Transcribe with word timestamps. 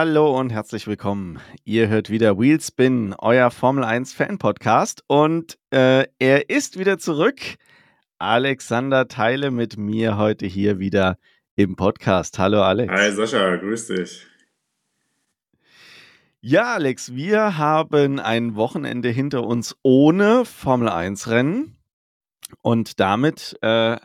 Hallo 0.00 0.38
und 0.38 0.50
herzlich 0.50 0.86
willkommen. 0.86 1.40
Ihr 1.64 1.88
hört 1.88 2.08
wieder 2.08 2.38
Wheelspin, 2.38 3.16
euer 3.18 3.50
Formel 3.50 3.82
1 3.82 4.12
Fan 4.12 4.38
Podcast 4.38 5.02
und 5.08 5.58
äh, 5.70 6.06
er 6.20 6.50
ist 6.50 6.78
wieder 6.78 6.98
zurück. 6.98 7.40
Alexander 8.20 9.08
Teile 9.08 9.50
mit 9.50 9.76
mir 9.76 10.16
heute 10.16 10.46
hier 10.46 10.78
wieder 10.78 11.18
im 11.56 11.74
Podcast. 11.74 12.38
Hallo 12.38 12.62
Alex. 12.62 12.92
Hi 12.92 13.10
Sascha, 13.10 13.56
grüß 13.56 13.88
dich. 13.88 14.24
Ja, 16.42 16.74
Alex, 16.74 17.16
wir 17.16 17.58
haben 17.58 18.20
ein 18.20 18.54
Wochenende 18.54 19.08
hinter 19.08 19.42
uns 19.42 19.74
ohne 19.82 20.44
Formel 20.44 20.90
1 20.90 21.28
Rennen 21.28 21.76
und 22.62 23.00
damit 23.00 23.58
äh, 23.62 23.96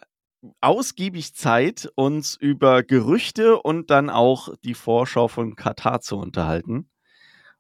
ausgiebig 0.62 1.36
Zeit, 1.36 1.90
uns 1.96 2.36
über 2.36 2.84
Gerüchte 2.84 3.58
und 3.60 3.90
dann 3.90 4.10
auch 4.10 4.54
die 4.64 4.74
Vorschau 4.74 5.28
von 5.28 5.56
Katar 5.56 6.02
zu 6.02 6.18
unterhalten. 6.18 6.90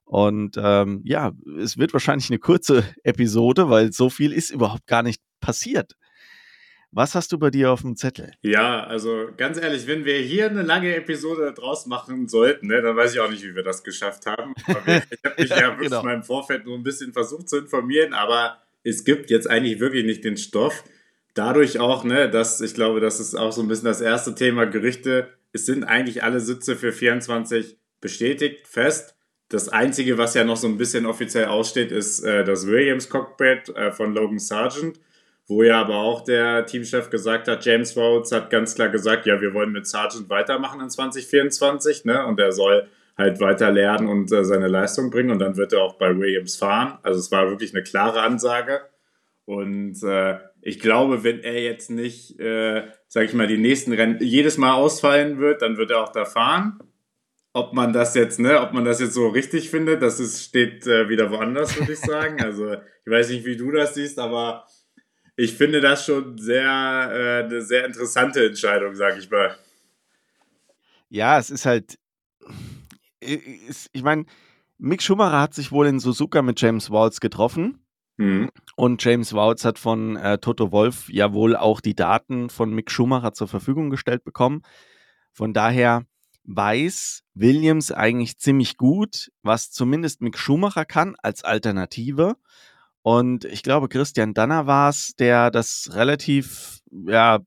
Und 0.05 0.57
ähm, 0.57 1.01
ja, 1.05 1.31
es 1.59 1.77
wird 1.77 1.93
wahrscheinlich 1.93 2.29
eine 2.29 2.39
kurze 2.39 2.83
Episode, 3.03 3.69
weil 3.69 3.93
so 3.93 4.09
viel 4.09 4.33
ist 4.33 4.51
überhaupt 4.51 4.88
gar 4.88 5.03
nicht 5.03 5.21
passiert. 5.39 5.93
Was 6.95 7.15
hast 7.15 7.31
du 7.31 7.39
bei 7.39 7.49
dir 7.49 7.71
auf 7.71 7.81
dem 7.81 7.95
Zettel? 7.95 8.33
Ja, 8.41 8.83
also 8.83 9.29
ganz 9.35 9.57
ehrlich, 9.57 9.88
wenn 9.88 10.05
wir 10.05 10.19
hier 10.19 10.47
eine 10.47 10.61
lange 10.61 10.95
Episode 10.95 11.52
draus 11.52 11.88
machen 11.88 12.27
sollten, 12.27 12.67
ne, 12.67 12.83
dann 12.83 12.95
weiß 12.95 13.15
ich 13.15 13.19
auch 13.19 13.31
nicht, 13.31 13.43
wie 13.43 13.55
wir 13.55 13.63
das 13.63 13.83
geschafft 13.83 14.27
haben. 14.27 14.53
Wir, 14.86 15.02
ich 15.09 15.23
habe 15.25 15.41
mich 15.41 15.49
ja, 15.49 15.59
ja 15.59 15.67
wirklich 15.69 15.89
genau. 15.89 16.03
mal 16.03 16.13
im 16.13 16.21
Vorfeld 16.21 16.65
nur 16.65 16.77
ein 16.77 16.83
bisschen 16.83 17.11
versucht 17.11 17.49
zu 17.49 17.58
informieren, 17.58 18.13
aber 18.13 18.61
es 18.83 19.05
gibt 19.05 19.31
jetzt 19.31 19.49
eigentlich 19.49 19.80
wirklich 19.80 20.05
nicht 20.05 20.23
den 20.23 20.38
Stoff 20.38 20.83
dadurch 21.34 21.80
auch, 21.80 22.03
ne, 22.03 22.30
dass 22.30 22.62
ich 22.62 22.73
glaube, 22.73 23.00
das 23.00 23.20
ist 23.20 23.36
auch 23.36 23.52
so 23.52 23.62
ein 23.62 23.67
bisschen 23.67 23.86
das 23.86 24.02
erste 24.02 24.36
Thema 24.36 24.66
Gerüchte. 24.66 25.30
Es 25.52 25.66
sind 25.66 25.84
eigentlich 25.84 26.23
alle 26.23 26.39
Sitze 26.39 26.76
für 26.76 26.92
24 26.92 27.78
bestätigt, 28.02 28.67
fest. 28.67 29.16
Das 29.50 29.70
Einzige, 29.70 30.17
was 30.17 30.34
ja 30.34 30.44
noch 30.44 30.58
so 30.58 30.67
ein 30.67 30.78
bisschen 30.78 31.06
offiziell 31.06 31.45
aussteht, 31.45 31.92
ist 31.92 32.23
äh, 32.23 32.44
das 32.44 32.67
Williams 32.67 33.09
Cockpit 33.09 33.70
äh, 33.76 33.92
von 33.92 34.14
Logan 34.14 34.39
Sargent, 34.39 35.00
wo 35.48 35.61
ja 35.64 35.80
aber 35.80 35.98
auch 35.98 36.23
der 36.23 36.66
Teamchef 36.66 37.09
gesagt 37.09 37.48
hat, 37.48 37.64
James 37.66 37.95
Rhodes 37.95 38.31
hat 38.31 38.50
ganz 38.50 38.76
klar 38.76 38.89
gesagt, 38.89 39.26
ja, 39.26 39.39
wir 39.42 39.54
wollen 39.54 39.72
mit 39.72 39.86
Sargent 39.86 40.30
weitermachen 40.30 40.81
in 40.81 40.89
2024, 40.89 42.06
ne, 42.06 42.26
und 42.26 42.39
er 42.39 42.52
soll 42.52 42.88
halt 43.16 43.39
weiter 43.39 43.72
lernen 43.72 44.08
und 44.08 44.31
äh, 44.31 44.44
seine 44.44 44.67
Leistung 44.67 45.11
bringen 45.11 45.30
und 45.30 45.39
dann 45.39 45.56
wird 45.56 45.73
er 45.73 45.84
auch 45.84 45.95
bei 45.95 46.17
Williams 46.17 46.56
fahren. 46.56 46.98
Also 47.04 47.20
es 47.20 47.31
war 47.31 47.50
wirklich 47.50 47.73
eine 47.73 47.84
klare 47.84 48.22
Ansage. 48.22 48.81
Und 49.45 50.02
äh, 50.04 50.39
ich 50.66 50.80
glaube, 50.80 51.23
wenn 51.25 51.42
er 51.42 51.61
jetzt 51.61 51.89
nicht, 51.89 52.39
äh, 52.39 52.88
sag 53.09 53.25
ich 53.25 53.33
mal, 53.33 53.47
die 53.47 53.58
nächsten 53.58 53.92
Rennen 53.92 54.17
jedes 54.22 54.58
Mal 54.58 54.73
ausfallen 54.73 55.38
wird, 55.39 55.61
dann 55.61 55.75
wird 55.75 55.92
er 55.92 56.02
auch 56.02 56.11
da 56.14 56.23
fahren. 56.23 56.80
Ob 57.52 57.73
man 57.73 57.92
das 57.92 58.16
jetzt, 58.16 58.39
ne, 58.39 58.61
ob 58.61 58.72
man 58.72 58.86
das 58.86 59.02
jetzt 59.02 59.14
so 59.14 59.28
richtig 59.28 59.70
findet, 59.70 60.02
das 60.02 60.22
ist, 60.22 60.42
steht 60.42 60.88
äh, 60.88 61.09
wieder 61.09 61.30
woanders, 61.31 61.78
würde 61.78 61.94
ich 61.94 62.00
sagen. 62.00 62.38
Also 62.44 62.73
ich 62.73 63.11
weiß 63.11 63.30
nicht, 63.30 63.45
wie 63.45 63.58
du 63.58 63.72
das 63.72 63.94
siehst, 63.94 64.17
aber 64.20 64.66
ich 65.36 65.53
finde 65.53 65.81
das 65.81 66.05
schon 66.05 66.38
sehr 66.38 66.64
äh, 66.64 67.44
eine 67.44 67.61
sehr 67.61 67.86
interessante 67.86 68.45
Entscheidung, 68.45 68.95
sag 68.95 69.17
ich 69.17 69.30
mal. 69.30 69.58
Ja, 71.09 71.38
es 71.38 71.50
ist 71.50 71.66
halt, 71.66 72.00
ich 73.20 74.03
meine, 74.03 74.25
Mick 74.77 75.02
Schumacher 75.02 75.42
hat 75.42 75.53
sich 75.53 75.73
wohl 75.73 75.88
in 75.88 75.99
Suzuka 75.99 76.42
mit 76.42 76.60
James 76.61 76.89
Walls 76.89 77.20
getroffen 77.20 77.83
Mhm. 78.17 78.49
Und 78.75 79.03
James 79.03 79.33
Wouts 79.33 79.65
hat 79.65 79.79
von 79.79 80.15
äh, 80.15 80.37
Toto 80.37 80.71
Wolf 80.71 81.09
ja 81.09 81.33
wohl 81.33 81.55
auch 81.55 81.81
die 81.81 81.95
Daten 81.95 82.49
von 82.49 82.73
Mick 82.73 82.91
Schumacher 82.91 83.33
zur 83.33 83.47
Verfügung 83.47 83.89
gestellt 83.89 84.23
bekommen. 84.23 84.61
Von 85.31 85.53
daher 85.53 86.05
weiß 86.45 87.23
Williams 87.33 87.91
eigentlich 87.91 88.37
ziemlich 88.37 88.77
gut, 88.77 89.31
was 89.41 89.71
zumindest 89.71 90.21
Mick 90.21 90.37
Schumacher 90.37 90.85
kann 90.85 91.15
als 91.21 91.43
Alternative. 91.43 92.35
Und 93.01 93.45
ich 93.45 93.63
glaube, 93.63 93.89
Christian 93.89 94.33
Danner 94.33 94.67
war 94.67 94.89
es, 94.89 95.15
der 95.15 95.51
das 95.51 95.89
relativ 95.93 96.80
ja, 96.91 97.39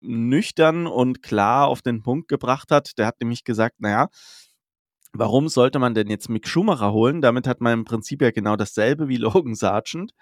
nüchtern 0.00 0.86
und 0.86 1.22
klar 1.22 1.68
auf 1.68 1.82
den 1.82 2.02
Punkt 2.02 2.28
gebracht 2.28 2.70
hat. 2.70 2.98
Der 2.98 3.06
hat 3.06 3.20
nämlich 3.20 3.44
gesagt, 3.44 3.80
naja, 3.80 4.08
Warum 5.18 5.48
sollte 5.48 5.78
man 5.78 5.94
denn 5.94 6.08
jetzt 6.08 6.28
Mick 6.28 6.48
Schumacher 6.48 6.92
holen? 6.92 7.20
Damit 7.20 7.46
hat 7.46 7.60
man 7.60 7.72
im 7.72 7.84
Prinzip 7.84 8.22
ja 8.22 8.30
genau 8.30 8.56
dasselbe 8.56 9.08
wie 9.08 9.16
Logan 9.16 9.54
Sargent. 9.54 10.12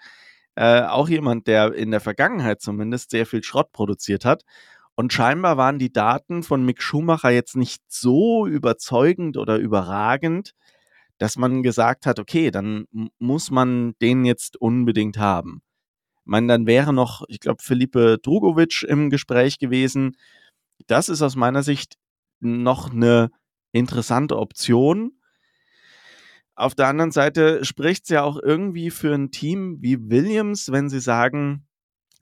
Äh, 0.55 0.83
auch 0.83 1.09
jemand, 1.09 1.47
der 1.47 1.73
in 1.73 1.91
der 1.91 1.99
Vergangenheit 1.99 2.61
zumindest 2.61 3.11
sehr 3.11 3.25
viel 3.25 3.43
Schrott 3.43 3.71
produziert 3.71 4.25
hat. 4.25 4.43
Und 4.95 5.11
scheinbar 5.11 5.57
waren 5.57 5.77
die 5.77 5.91
Daten 5.91 6.43
von 6.43 6.63
Mick 6.63 6.81
Schumacher 6.81 7.29
jetzt 7.29 7.57
nicht 7.57 7.81
so 7.89 8.47
überzeugend 8.47 9.35
oder 9.37 9.57
überragend, 9.57 10.51
dass 11.17 11.37
man 11.37 11.63
gesagt 11.63 12.05
hat, 12.05 12.19
okay, 12.19 12.49
dann 12.51 12.85
muss 13.19 13.51
man 13.51 13.93
den 14.01 14.23
jetzt 14.25 14.55
unbedingt 14.57 15.17
haben. 15.17 15.61
Ich 16.19 16.27
meine, 16.31 16.47
dann 16.47 16.65
wäre 16.65 16.93
noch, 16.93 17.23
ich 17.27 17.39
glaube, 17.41 17.61
Felipe 17.61 18.17
Drugovic 18.21 18.83
im 18.83 19.09
Gespräch 19.09 19.59
gewesen. 19.59 20.15
Das 20.87 21.09
ist 21.09 21.21
aus 21.21 21.35
meiner 21.35 21.63
Sicht 21.63 21.97
noch 22.39 22.91
eine 22.91 23.31
interessante 23.75 24.37
Option. 24.37 25.11
Auf 26.55 26.73
der 26.73 26.87
anderen 26.87 27.11
Seite 27.11 27.65
spricht 27.65 28.05
es 28.05 28.09
ja 28.09 28.23
auch 28.23 28.37
irgendwie 28.41 28.89
für 28.89 29.13
ein 29.13 29.31
Team 29.31 29.77
wie 29.81 30.09
Williams, 30.09 30.71
wenn 30.71 30.89
sie 30.89 31.01
sagen, 31.01 31.67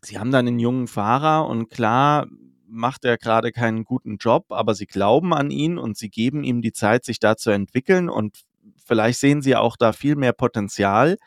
sie 0.02 0.18
haben 0.18 0.32
dann 0.32 0.48
einen 0.48 0.60
jungen 0.60 0.88
Fahrer 0.88 1.48
und 1.48 1.70
klar 1.70 2.28
macht 2.68 3.06
er 3.06 3.18
gerade 3.20 3.52
keinen 3.52 3.84
guten 3.84 4.18
Job, 4.18 4.48
aber 4.50 4.74
sie 4.74 4.88
glauben 4.88 5.34
an 5.34 5.52
ihn 5.52 5.78
und 5.78 5.96
sie 5.96 6.10
geben 6.10 6.44
ihm 6.44 6.64
die 6.64 6.74
Zeit, 6.74 7.06
sich 7.06 7.20
da 7.20 7.38
zu 7.38 7.52
entwickeln 7.52 8.10
und 8.10 8.40
vielleicht 8.84 9.20
sehen 9.20 9.44
sie 9.44 9.56
auch 9.56 9.78
da 9.78 9.94
viel 9.94 10.16
mehr 10.16 10.34
Potenzial, 10.34 11.18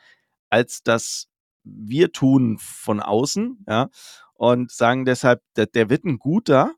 als 0.50 0.82
das 0.82 1.28
wir 1.62 2.10
tun 2.10 2.58
von 2.58 3.00
außen, 3.00 3.64
ja, 3.68 3.88
und 4.34 4.72
sagen 4.72 5.04
deshalb, 5.04 5.40
der, 5.54 5.66
der 5.66 5.88
wird 5.88 6.04
ein 6.04 6.18
guter 6.18 6.74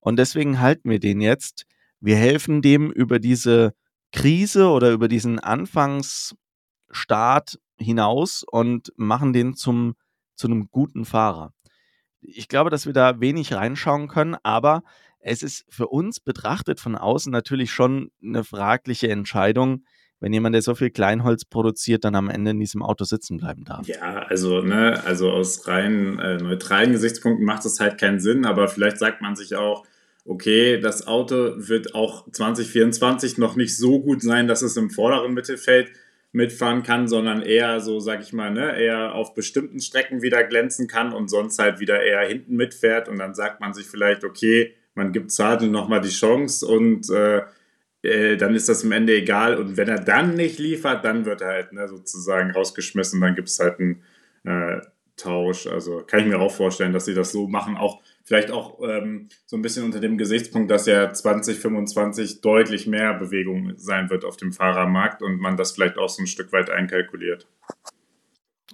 und 0.00 0.18
deswegen 0.18 0.58
halten 0.60 0.90
wir 0.90 0.98
den 0.98 1.20
jetzt. 1.20 1.64
Wir 2.00 2.16
helfen 2.16 2.62
dem 2.62 2.90
über 2.90 3.18
diese 3.18 3.74
Krise 4.12 4.68
oder 4.68 4.90
über 4.90 5.08
diesen 5.08 5.38
Anfangsstart 5.38 7.58
hinaus 7.76 8.44
und 8.44 8.92
machen 8.96 9.32
den 9.32 9.54
zum, 9.54 9.94
zu 10.34 10.46
einem 10.46 10.68
guten 10.70 11.04
Fahrer. 11.04 11.52
Ich 12.20 12.48
glaube, 12.48 12.70
dass 12.70 12.86
wir 12.86 12.92
da 12.92 13.20
wenig 13.20 13.52
reinschauen 13.52 14.08
können, 14.08 14.36
aber 14.42 14.82
es 15.20 15.42
ist 15.42 15.64
für 15.68 15.88
uns 15.88 16.20
betrachtet 16.20 16.80
von 16.80 16.96
außen 16.96 17.32
natürlich 17.32 17.72
schon 17.72 18.10
eine 18.22 18.44
fragliche 18.44 19.08
Entscheidung, 19.08 19.84
wenn 20.20 20.32
jemand, 20.32 20.54
der 20.54 20.62
so 20.62 20.74
viel 20.74 20.90
Kleinholz 20.90 21.44
produziert, 21.44 22.04
dann 22.04 22.16
am 22.16 22.28
Ende 22.28 22.50
in 22.50 22.58
diesem 22.58 22.82
Auto 22.82 23.04
sitzen 23.04 23.36
bleiben 23.36 23.64
darf. 23.64 23.86
Ja, 23.86 24.24
also, 24.28 24.62
ne, 24.62 25.00
also 25.04 25.30
aus 25.30 25.68
rein 25.68 26.18
äh, 26.18 26.38
neutralen 26.38 26.92
Gesichtspunkten 26.92 27.46
macht 27.46 27.64
es 27.64 27.78
halt 27.78 27.98
keinen 27.98 28.18
Sinn, 28.18 28.44
aber 28.44 28.66
vielleicht 28.66 28.98
sagt 28.98 29.22
man 29.22 29.36
sich 29.36 29.54
auch, 29.54 29.84
okay, 30.24 30.78
das 30.78 31.06
Auto 31.06 31.54
wird 31.56 31.94
auch 31.94 32.30
2024 32.30 33.38
noch 33.38 33.56
nicht 33.56 33.76
so 33.76 34.00
gut 34.00 34.22
sein, 34.22 34.46
dass 34.46 34.62
es 34.62 34.76
im 34.76 34.90
vorderen 34.90 35.34
Mittelfeld 35.34 35.90
mitfahren 36.32 36.82
kann, 36.82 37.08
sondern 37.08 37.42
eher 37.42 37.80
so, 37.80 38.00
sag 38.00 38.20
ich 38.20 38.32
mal, 38.32 38.50
ne, 38.50 38.78
eher 38.78 39.14
auf 39.14 39.34
bestimmten 39.34 39.80
Strecken 39.80 40.20
wieder 40.20 40.44
glänzen 40.44 40.86
kann 40.86 41.12
und 41.12 41.28
sonst 41.28 41.58
halt 41.58 41.80
wieder 41.80 42.02
eher 42.02 42.20
hinten 42.26 42.56
mitfährt. 42.56 43.08
Und 43.08 43.18
dann 43.18 43.34
sagt 43.34 43.60
man 43.60 43.72
sich 43.72 43.86
vielleicht, 43.86 44.24
okay, 44.24 44.74
man 44.94 45.12
gibt 45.12 45.30
Sargent 45.30 45.72
nochmal 45.72 46.00
die 46.00 46.10
Chance 46.10 46.66
und 46.66 47.08
äh, 47.10 47.42
äh, 48.02 48.36
dann 48.36 48.54
ist 48.54 48.68
das 48.68 48.84
am 48.84 48.92
Ende 48.92 49.14
egal. 49.14 49.56
Und 49.56 49.76
wenn 49.76 49.88
er 49.88 50.00
dann 50.00 50.34
nicht 50.34 50.58
liefert, 50.58 51.04
dann 51.04 51.24
wird 51.24 51.40
er 51.40 51.48
halt 51.48 51.72
ne, 51.72 51.88
sozusagen 51.88 52.50
rausgeschmissen, 52.50 53.20
dann 53.20 53.34
gibt 53.34 53.48
es 53.48 53.58
halt 53.58 53.80
einen 53.80 54.02
äh, 54.44 54.80
Tausch, 55.16 55.66
also 55.66 56.04
kann 56.06 56.20
ich 56.20 56.26
mir 56.26 56.38
auch 56.38 56.52
vorstellen, 56.52 56.92
dass 56.92 57.06
sie 57.06 57.14
das 57.14 57.32
so 57.32 57.48
machen, 57.48 57.76
auch 57.76 58.00
Vielleicht 58.28 58.50
auch 58.50 58.78
ähm, 58.82 59.30
so 59.46 59.56
ein 59.56 59.62
bisschen 59.62 59.86
unter 59.86 60.00
dem 60.00 60.18
Gesichtspunkt, 60.18 60.70
dass 60.70 60.84
ja 60.84 61.10
2025 61.10 62.42
deutlich 62.42 62.86
mehr 62.86 63.14
Bewegung 63.14 63.72
sein 63.76 64.10
wird 64.10 64.26
auf 64.26 64.36
dem 64.36 64.52
Fahrermarkt 64.52 65.22
und 65.22 65.40
man 65.40 65.56
das 65.56 65.72
vielleicht 65.72 65.96
auch 65.96 66.10
so 66.10 66.22
ein 66.22 66.26
Stück 66.26 66.52
weit 66.52 66.68
einkalkuliert. 66.68 67.46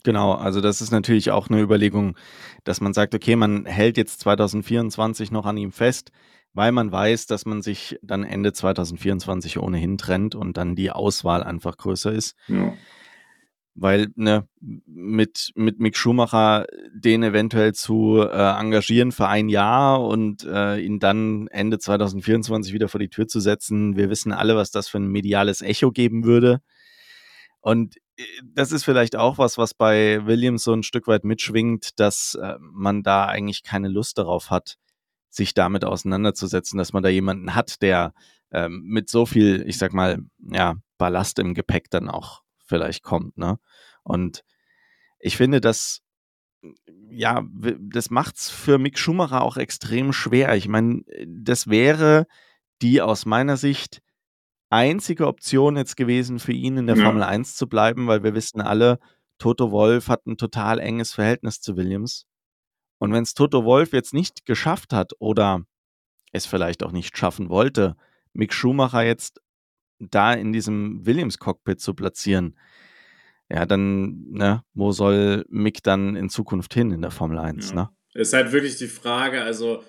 Genau, 0.02 0.32
also 0.32 0.60
das 0.60 0.80
ist 0.80 0.90
natürlich 0.90 1.30
auch 1.30 1.48
eine 1.48 1.60
Überlegung, 1.60 2.16
dass 2.64 2.80
man 2.80 2.94
sagt, 2.94 3.14
okay, 3.14 3.36
man 3.36 3.64
hält 3.64 3.96
jetzt 3.96 4.18
2024 4.22 5.30
noch 5.30 5.46
an 5.46 5.56
ihm 5.56 5.70
fest, 5.70 6.10
weil 6.52 6.72
man 6.72 6.90
weiß, 6.90 7.26
dass 7.26 7.46
man 7.46 7.62
sich 7.62 7.96
dann 8.02 8.24
Ende 8.24 8.52
2024 8.52 9.60
ohnehin 9.60 9.98
trennt 9.98 10.34
und 10.34 10.56
dann 10.56 10.74
die 10.74 10.90
Auswahl 10.90 11.44
einfach 11.44 11.76
größer 11.76 12.10
ist. 12.10 12.34
Ja 12.48 12.74
weil 13.74 14.08
ne, 14.14 14.46
mit, 14.60 15.50
mit 15.56 15.80
Mick 15.80 15.96
Schumacher 15.96 16.66
den 16.94 17.22
eventuell 17.22 17.74
zu 17.74 18.20
äh, 18.20 18.60
engagieren 18.60 19.10
für 19.10 19.26
ein 19.26 19.48
Jahr 19.48 20.00
und 20.00 20.44
äh, 20.44 20.78
ihn 20.78 21.00
dann 21.00 21.48
Ende 21.48 21.78
2024 21.78 22.72
wieder 22.72 22.88
vor 22.88 23.00
die 23.00 23.08
Tür 23.08 23.26
zu 23.26 23.40
setzen, 23.40 23.96
wir 23.96 24.10
wissen 24.10 24.32
alle, 24.32 24.54
was 24.56 24.70
das 24.70 24.88
für 24.88 24.98
ein 24.98 25.08
mediales 25.08 25.60
Echo 25.60 25.90
geben 25.90 26.24
würde. 26.24 26.60
Und 27.60 27.96
äh, 28.16 28.22
das 28.44 28.70
ist 28.70 28.84
vielleicht 28.84 29.16
auch 29.16 29.38
was, 29.38 29.58
was 29.58 29.74
bei 29.74 30.24
Williams 30.24 30.62
so 30.62 30.72
ein 30.72 30.84
Stück 30.84 31.08
weit 31.08 31.24
mitschwingt, 31.24 31.98
dass 31.98 32.36
äh, 32.40 32.54
man 32.60 33.02
da 33.02 33.26
eigentlich 33.26 33.64
keine 33.64 33.88
Lust 33.88 34.18
darauf 34.18 34.50
hat, 34.50 34.76
sich 35.30 35.52
damit 35.52 35.84
auseinanderzusetzen, 35.84 36.78
dass 36.78 36.92
man 36.92 37.02
da 37.02 37.08
jemanden 37.08 37.56
hat, 37.56 37.82
der 37.82 38.14
ähm, 38.52 38.82
mit 38.84 39.10
so 39.10 39.26
viel, 39.26 39.64
ich 39.66 39.78
sag 39.78 39.92
mal, 39.92 40.20
ja, 40.38 40.76
Ballast 40.96 41.40
im 41.40 41.54
Gepäck 41.54 41.90
dann 41.90 42.08
auch 42.08 42.43
vielleicht 42.64 43.02
kommt. 43.02 43.36
Ne? 43.38 43.58
Und 44.02 44.44
ich 45.18 45.36
finde, 45.36 45.60
dass 45.60 46.00
ja, 47.10 47.46
das 47.78 48.10
macht 48.10 48.36
es 48.36 48.50
für 48.50 48.78
Mick 48.78 48.98
Schumacher 48.98 49.42
auch 49.42 49.56
extrem 49.56 50.12
schwer. 50.12 50.54
Ich 50.56 50.68
meine, 50.68 51.02
das 51.26 51.68
wäre 51.68 52.26
die 52.82 53.00
aus 53.00 53.26
meiner 53.26 53.56
Sicht 53.56 54.00
einzige 54.70 55.26
Option 55.26 55.76
jetzt 55.76 55.96
gewesen 55.96 56.38
für 56.38 56.52
ihn 56.52 56.76
in 56.76 56.86
der 56.86 56.96
ja. 56.96 57.04
Formel 57.04 57.22
1 57.22 57.56
zu 57.56 57.68
bleiben, 57.68 58.06
weil 58.06 58.24
wir 58.24 58.34
wissen 58.34 58.60
alle, 58.60 58.98
Toto 59.38 59.70
Wolf 59.70 60.08
hat 60.08 60.26
ein 60.26 60.36
total 60.36 60.78
enges 60.78 61.12
Verhältnis 61.12 61.60
zu 61.60 61.76
Williams. 61.76 62.26
Und 62.98 63.12
wenn 63.12 63.22
es 63.22 63.34
Toto 63.34 63.64
Wolf 63.64 63.92
jetzt 63.92 64.14
nicht 64.14 64.46
geschafft 64.46 64.92
hat 64.92 65.12
oder 65.18 65.62
es 66.32 66.46
vielleicht 66.46 66.82
auch 66.82 66.92
nicht 66.92 67.16
schaffen 67.16 67.48
wollte, 67.48 67.96
Mick 68.32 68.52
Schumacher 68.52 69.02
jetzt 69.02 69.40
da 70.10 70.32
in 70.32 70.52
diesem 70.52 71.04
Williams-Cockpit 71.04 71.80
zu 71.80 71.94
platzieren, 71.94 72.56
ja, 73.50 73.66
dann, 73.66 74.24
ne, 74.30 74.62
wo 74.72 74.92
soll 74.92 75.44
Mick 75.48 75.82
dann 75.82 76.16
in 76.16 76.28
Zukunft 76.28 76.74
hin 76.74 76.90
in 76.92 77.02
der 77.02 77.10
Formel 77.10 77.38
1, 77.38 77.70
ja. 77.70 77.74
ne? 77.74 77.88
Ist 78.14 78.32
halt 78.32 78.52
wirklich 78.52 78.76
die 78.76 78.86
Frage, 78.86 79.42
also 79.42 79.82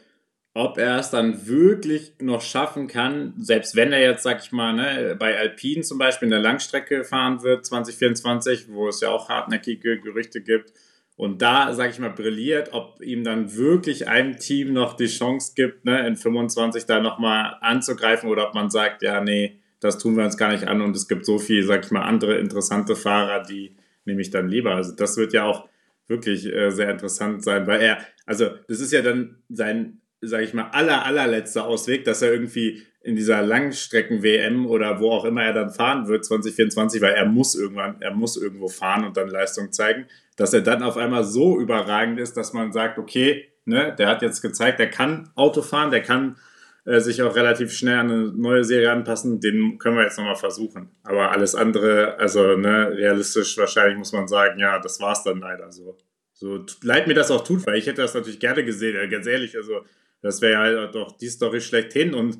ob 0.54 0.78
er 0.78 1.00
es 1.00 1.10
dann 1.10 1.48
wirklich 1.48 2.14
noch 2.22 2.42
schaffen 2.42 2.88
kann, 2.88 3.34
selbst 3.38 3.76
wenn 3.76 3.92
er 3.92 4.00
jetzt, 4.00 4.24
sag 4.24 4.42
ich 4.42 4.52
mal, 4.52 4.74
ne, 4.74 5.16
bei 5.20 5.38
Alpine 5.38 5.82
zum 5.82 5.98
Beispiel 5.98 6.28
in 6.28 6.32
der 6.32 6.40
Langstrecke 6.40 7.04
fahren 7.04 7.44
wird, 7.44 7.66
2024, 7.66 8.72
wo 8.72 8.88
es 8.88 9.02
ja 9.02 9.10
auch 9.10 9.30
hartnäckige 9.30 10.00
Gerüchte 10.00 10.42
gibt, 10.42 10.72
und 11.18 11.42
da, 11.42 11.74
sag 11.74 11.92
ich 11.92 12.00
mal, 12.00 12.10
brilliert, 12.10 12.74
ob 12.74 13.02
ihm 13.02 13.24
dann 13.24 13.56
wirklich 13.56 14.08
einem 14.08 14.38
Team 14.38 14.74
noch 14.74 14.96
die 14.96 15.08
Chance 15.08 15.54
gibt, 15.56 15.86
ne, 15.86 16.06
in 16.08 16.16
25 16.16 16.86
da 16.86 17.00
nochmal 17.00 17.58
anzugreifen 17.62 18.30
oder 18.30 18.48
ob 18.48 18.54
man 18.54 18.70
sagt, 18.70 19.02
ja, 19.02 19.22
nee, 19.22 19.60
das 19.86 19.98
tun 19.98 20.18
wir 20.18 20.26
uns 20.26 20.38
gar 20.38 20.52
nicht 20.52 20.68
an 20.68 20.82
und 20.82 20.96
es 20.96 21.08
gibt 21.08 21.26
so 21.26 21.38
viel, 21.38 21.64
sag 21.64 21.86
ich 21.86 21.92
mal, 21.92 22.02
andere 22.02 22.38
interessante 22.38 22.96
Fahrer, 22.96 23.44
die 23.44 23.76
nehme 24.06 24.22
ich 24.22 24.32
dann 24.32 24.48
lieber. 24.48 24.76
Also 24.76 24.94
das 24.96 25.18
wird 25.18 25.34
ja 25.34 25.44
auch 25.44 25.68
wirklich 26.08 26.46
äh, 26.46 26.72
sehr 26.72 26.90
interessant 26.90 27.44
sein, 27.44 27.68
weil 27.68 27.82
er, 27.82 27.98
also 28.26 28.50
das 28.68 28.80
ist 28.80 28.92
ja 28.92 29.02
dann 29.02 29.38
sein, 29.50 30.02
sag 30.22 30.42
ich 30.42 30.54
mal, 30.54 30.70
aller, 30.72 31.06
allerletzter 31.06 31.66
Ausweg, 31.66 32.04
dass 32.04 32.22
er 32.22 32.32
irgendwie 32.32 32.84
in 33.02 33.16
dieser 33.16 33.44
Langstrecken-WM 33.44 34.66
oder 34.66 35.00
wo 35.00 35.12
auch 35.12 35.26
immer 35.26 35.44
er 35.44 35.54
dann 35.54 35.70
fahren 35.70 36.08
wird, 36.08 36.26
2024, 36.26 37.02
weil 37.02 37.14
er 37.14 37.26
muss 37.26 37.54
irgendwann, 37.54 38.02
er 38.02 38.12
muss 38.12 38.36
irgendwo 38.36 38.68
fahren 38.68 39.06
und 39.06 39.16
dann 39.16 39.30
Leistung 39.30 39.72
zeigen, 39.72 40.08
dass 40.38 40.54
er 40.54 40.62
dann 40.62 40.82
auf 40.82 40.98
einmal 40.98 41.24
so 41.24 41.60
überragend 41.60 42.20
ist, 42.20 42.36
dass 42.36 42.54
man 42.54 42.72
sagt, 42.72 42.98
okay, 42.98 43.48
ne, 43.66 43.96
der 43.98 44.08
hat 44.08 44.24
jetzt 44.24 44.42
gezeigt, 44.42 44.80
der 44.80 44.90
kann 44.90 45.30
Auto 45.36 45.62
fahren, 45.62 45.92
der 45.92 46.02
kann 46.02 46.38
äh, 46.86 47.00
sich 47.00 47.22
auch 47.22 47.36
relativ 47.36 47.74
schnell 47.74 47.98
an 47.98 48.12
eine 48.12 48.32
neue 48.32 48.64
Serie 48.64 48.92
anpassen, 48.92 49.40
den 49.40 49.78
können 49.80 49.98
wir 49.98 50.04
jetzt 50.04 50.18
nochmal 50.18 50.36
versuchen. 50.36 50.90
Aber 51.04 51.32
alles 51.32 51.56
andere, 51.56 52.18
also 52.20 52.56
ne, 52.56 52.92
realistisch 52.92 53.58
wahrscheinlich 53.58 53.98
muss 53.98 54.14
man 54.14 54.28
sagen, 54.28 54.60
ja, 54.60 54.80
das 54.80 55.00
war's 55.00 55.24
dann 55.24 55.40
leider 55.40 55.72
so. 55.72 55.98
So 56.34 56.66
leid 56.84 57.08
mir 57.08 57.14
das 57.14 57.32
auch 57.32 57.44
tut, 57.44 57.66
weil 57.66 57.78
ich 57.78 57.88
hätte 57.88 58.02
das 58.02 58.14
natürlich 58.14 58.40
gerne 58.40 58.64
gesehen, 58.64 58.96
äh, 58.96 59.08
ganz 59.08 59.26
ehrlich, 59.26 59.56
also 59.56 59.82
das 60.22 60.42
wäre 60.42 60.54
ja 60.54 60.60
halt 60.60 60.96
doch 60.96 61.18
die 61.18 61.30
Story 61.30 61.62
schlechthin 61.62 62.14
und 62.14 62.38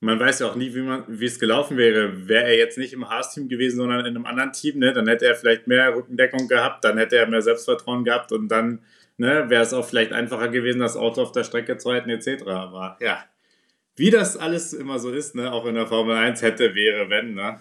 man 0.00 0.20
weiß 0.20 0.40
ja 0.40 0.48
auch 0.48 0.56
nie, 0.56 0.74
wie, 0.74 0.82
wie 1.08 1.24
es 1.24 1.38
gelaufen 1.38 1.76
wäre. 1.76 2.28
Wäre 2.28 2.44
er 2.44 2.56
jetzt 2.56 2.76
nicht 2.76 2.92
im 2.92 3.08
Haas-Team 3.08 3.48
gewesen, 3.48 3.76
sondern 3.76 4.00
in 4.00 4.16
einem 4.16 4.26
anderen 4.26 4.52
Team, 4.52 4.78
ne, 4.78 4.92
dann 4.92 5.06
hätte 5.06 5.26
er 5.26 5.34
vielleicht 5.34 5.66
mehr 5.66 5.94
Rückendeckung 5.94 6.46
gehabt, 6.46 6.84
dann 6.84 6.98
hätte 6.98 7.16
er 7.16 7.26
mehr 7.26 7.42
Selbstvertrauen 7.42 8.04
gehabt 8.04 8.32
und 8.32 8.48
dann 8.48 8.80
ne, 9.16 9.48
wäre 9.48 9.62
es 9.62 9.72
auch 9.72 9.86
vielleicht 9.86 10.12
einfacher 10.12 10.48
gewesen, 10.48 10.80
das 10.80 10.96
Auto 10.96 11.22
auf 11.22 11.32
der 11.32 11.44
Strecke 11.44 11.78
zu 11.78 11.90
halten, 11.90 12.10
etc. 12.10 12.42
Aber 12.46 12.98
ja, 13.00 13.24
wie 13.96 14.10
das 14.10 14.36
alles 14.36 14.72
immer 14.72 14.98
so 14.98 15.10
ist, 15.10 15.34
ne? 15.34 15.52
auch 15.52 15.66
in 15.66 15.74
der 15.74 15.86
Formel 15.86 16.16
1 16.16 16.42
hätte, 16.42 16.74
wäre, 16.74 17.10
wenn. 17.10 17.34
Ne? 17.34 17.58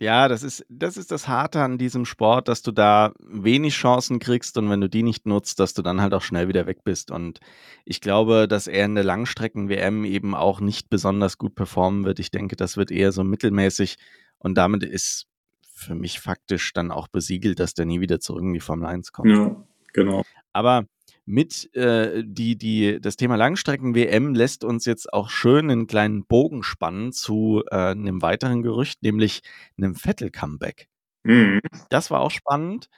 Ja, 0.00 0.28
das 0.28 0.44
ist, 0.44 0.64
das 0.68 0.96
ist 0.96 1.10
das 1.10 1.26
Harte 1.26 1.60
an 1.60 1.76
diesem 1.76 2.04
Sport, 2.04 2.46
dass 2.46 2.62
du 2.62 2.70
da 2.70 3.12
wenig 3.18 3.74
Chancen 3.74 4.20
kriegst 4.20 4.56
und 4.56 4.70
wenn 4.70 4.80
du 4.80 4.88
die 4.88 5.02
nicht 5.02 5.26
nutzt, 5.26 5.58
dass 5.58 5.74
du 5.74 5.82
dann 5.82 6.00
halt 6.00 6.14
auch 6.14 6.22
schnell 6.22 6.46
wieder 6.46 6.66
weg 6.66 6.84
bist. 6.84 7.10
Und 7.10 7.40
ich 7.84 8.00
glaube, 8.00 8.46
dass 8.46 8.68
er 8.68 8.84
in 8.84 8.94
der 8.94 9.02
Langstrecken-WM 9.02 10.04
eben 10.04 10.36
auch 10.36 10.60
nicht 10.60 10.88
besonders 10.88 11.36
gut 11.36 11.56
performen 11.56 12.04
wird. 12.04 12.20
Ich 12.20 12.30
denke, 12.30 12.54
das 12.54 12.76
wird 12.76 12.92
eher 12.92 13.10
so 13.10 13.24
mittelmäßig 13.24 13.96
und 14.38 14.54
damit 14.56 14.84
ist 14.84 15.26
für 15.74 15.96
mich 15.96 16.20
faktisch 16.20 16.72
dann 16.72 16.92
auch 16.92 17.08
besiegelt, 17.08 17.58
dass 17.58 17.74
der 17.74 17.86
nie 17.86 18.00
wieder 18.00 18.20
zurück 18.20 18.42
in 18.42 18.52
die 18.52 18.60
Formel 18.60 18.86
1 18.86 19.12
kommt. 19.12 19.30
Ja, 19.30 19.56
genau. 19.92 20.22
Aber 20.52 20.86
mit 21.28 21.74
äh, 21.76 22.24
die, 22.24 22.56
die, 22.56 23.00
das 23.02 23.16
Thema 23.16 23.36
Langstrecken-WM 23.36 24.34
lässt 24.34 24.64
uns 24.64 24.86
jetzt 24.86 25.12
auch 25.12 25.28
schön 25.28 25.70
einen 25.70 25.86
kleinen 25.86 26.24
Bogen 26.24 26.62
spannen 26.62 27.12
zu 27.12 27.62
äh, 27.70 27.90
einem 27.90 28.22
weiteren 28.22 28.62
Gerücht, 28.62 29.02
nämlich 29.02 29.42
einem 29.76 29.94
Vettel-Comeback. 29.94 30.88
Mhm. 31.24 31.60
Das 31.90 32.10
war 32.10 32.20
auch 32.20 32.30
spannend. 32.30 32.88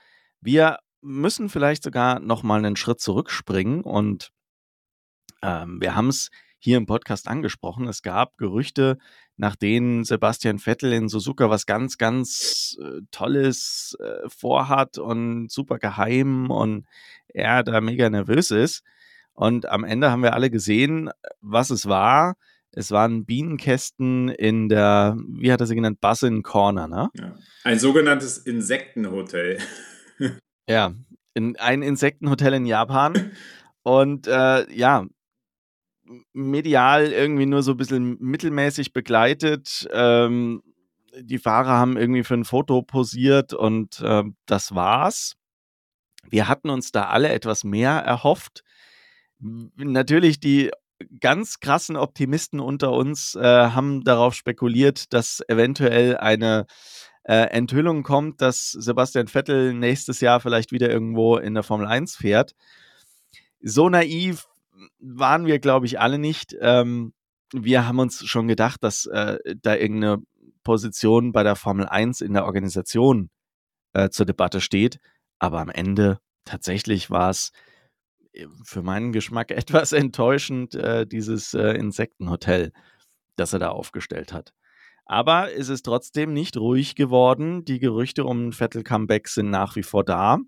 Wir 0.41 0.79
müssen 1.01 1.49
vielleicht 1.49 1.83
sogar 1.83 2.21
noch 2.21 2.45
mal 2.45 2.65
einen 2.65 2.77
Schritt 2.77 3.01
zurückspringen 3.01 3.81
und 3.81 4.31
ähm, 5.43 5.81
wir 5.81 5.97
haben 5.97 6.09
es 6.09 6.31
hier 6.61 6.77
im 6.77 6.87
Podcast 6.87 7.27
angesprochen. 7.27 7.89
Es 7.89 8.01
gab 8.01 8.39
Gerüchte, 8.39 8.99
nach 9.41 9.57
denen 9.57 10.05
Sebastian 10.05 10.59
Vettel 10.59 10.93
in 10.93 11.09
Suzuka 11.09 11.49
was 11.49 11.65
ganz, 11.65 11.97
ganz 11.97 12.77
äh, 12.79 13.01
Tolles 13.11 13.97
äh, 13.99 14.29
vorhat 14.29 14.99
und 14.99 15.51
super 15.51 15.79
geheim 15.79 16.51
und 16.51 16.87
er 17.29 17.63
da 17.63 17.81
mega 17.81 18.11
nervös 18.11 18.51
ist. 18.51 18.83
Und 19.33 19.67
am 19.67 19.85
Ende 19.85 20.11
haben 20.11 20.23
wir 20.23 20.35
alle 20.35 20.51
gesehen, 20.51 21.09
was 21.41 21.71
es 21.71 21.89
war. 21.89 22.37
Es 22.73 22.91
waren 22.91 23.25
Bienenkästen 23.25 24.29
in 24.29 24.69
der, 24.69 25.17
wie 25.27 25.51
hat 25.51 25.61
er 25.61 25.67
sie 25.67 25.75
genannt, 25.75 26.03
Buzzin 26.03 26.43
Corner, 26.43 26.87
ne? 26.87 27.09
Ja. 27.15 27.35
Ein 27.65 27.79
sogenanntes 27.79 28.37
Insektenhotel. 28.37 29.59
ja, 30.69 30.93
in, 31.33 31.57
ein 31.57 31.81
Insektenhotel 31.81 32.53
in 32.53 32.67
Japan. 32.67 33.33
Und 33.83 34.27
äh, 34.27 34.71
ja, 34.71 35.07
medial 36.33 37.13
irgendwie 37.13 37.47
nur 37.47 37.63
so 37.63 37.73
ein 37.73 37.77
bisschen 37.77 38.17
mittelmäßig 38.21 38.93
begleitet. 38.93 39.89
Ähm, 39.93 40.63
die 41.19 41.39
Fahrer 41.39 41.73
haben 41.73 41.97
irgendwie 41.97 42.25
für 42.25 42.35
ein 42.35 42.45
Foto 42.45 42.83
posiert 42.83 43.53
und 43.53 44.01
äh, 44.01 44.25
das 44.47 44.75
war's. 44.75 45.37
Wir 46.29 46.49
hatten 46.49 46.71
uns 46.71 46.93
da 46.93 47.07
alle 47.07 47.31
etwas 47.31 47.65
mehr 47.65 47.93
erhofft. 47.93 48.63
Natürlich 49.39 50.39
die 50.39 50.71
ganz 51.21 51.61
krassen 51.61 51.97
Optimisten 51.97 52.61
unter 52.61 52.93
uns 52.93 53.35
äh, 53.35 53.41
haben 53.43 54.05
darauf 54.05 54.35
spekuliert, 54.35 55.13
dass 55.13 55.43
eventuell 55.49 56.19
eine 56.19 56.67
äh, 57.25 57.47
Enthüllung 57.51 58.03
kommt, 58.03 58.41
dass 58.43 58.73
Sebastian 58.73 59.29
Vettel 59.29 59.73
nächstes 59.73 60.21
Jahr 60.21 60.41
vielleicht 60.41 60.73
wieder 60.73 60.91
irgendwo 60.91 61.37
in 61.37 61.55
der 61.55 61.63
Formel 61.63 61.87
1 61.87 62.17
fährt. 62.17 62.55
So 63.63 63.89
naiv 63.89 64.47
waren 64.99 65.47
wir, 65.47 65.59
glaube 65.59 65.87
ich, 65.87 66.01
alle 66.01 66.19
nicht. 66.19 66.57
Ähm, 66.61 67.13
wir 67.53 67.87
haben 67.87 67.99
uns 67.99 68.25
schon 68.27 68.49
gedacht, 68.49 68.83
dass 68.83 69.07
äh, 69.07 69.39
da 69.61 69.75
irgendeine 69.75 70.23
Position 70.63 71.33
bei 71.33 71.43
der 71.43 71.57
Formel 71.57 71.87
1 71.87 72.21
in 72.21 72.33
der 72.33 72.45
Organisation 72.45 73.31
äh, 73.93 74.11
zur 74.11 74.27
Debatte 74.27 74.61
steht. 74.61 74.99
Aber 75.39 75.61
am 75.61 75.71
Ende 75.71 76.19
tatsächlich 76.45 77.11
war 77.11 77.31
es 77.31 77.53
äh, 78.33 78.47
für 78.65 78.83
meinen 78.83 79.13
Geschmack 79.13 79.51
etwas 79.51 79.93
enttäuschend, 79.93 80.75
äh, 80.75 81.07
dieses 81.07 81.55
äh, 81.55 81.73
Insektenhotel, 81.73 82.73
das 83.37 83.53
er 83.53 83.59
da 83.59 83.71
aufgestellt 83.71 84.33
hat. 84.33 84.53
Aber 85.07 85.53
es 85.53 85.69
ist 85.69 85.83
trotzdem 85.83 86.33
nicht 86.33 86.57
ruhig 86.57 86.95
geworden. 86.95 87.65
Die 87.65 87.81
Gerüchte 87.81 88.25
um 88.25 88.49
ein 88.49 88.53
Vettel-Comeback 88.53 89.27
sind 89.27 89.51
nach 89.51 89.75
wie 89.75 89.83
vor 89.83 90.05
da. 90.05 90.39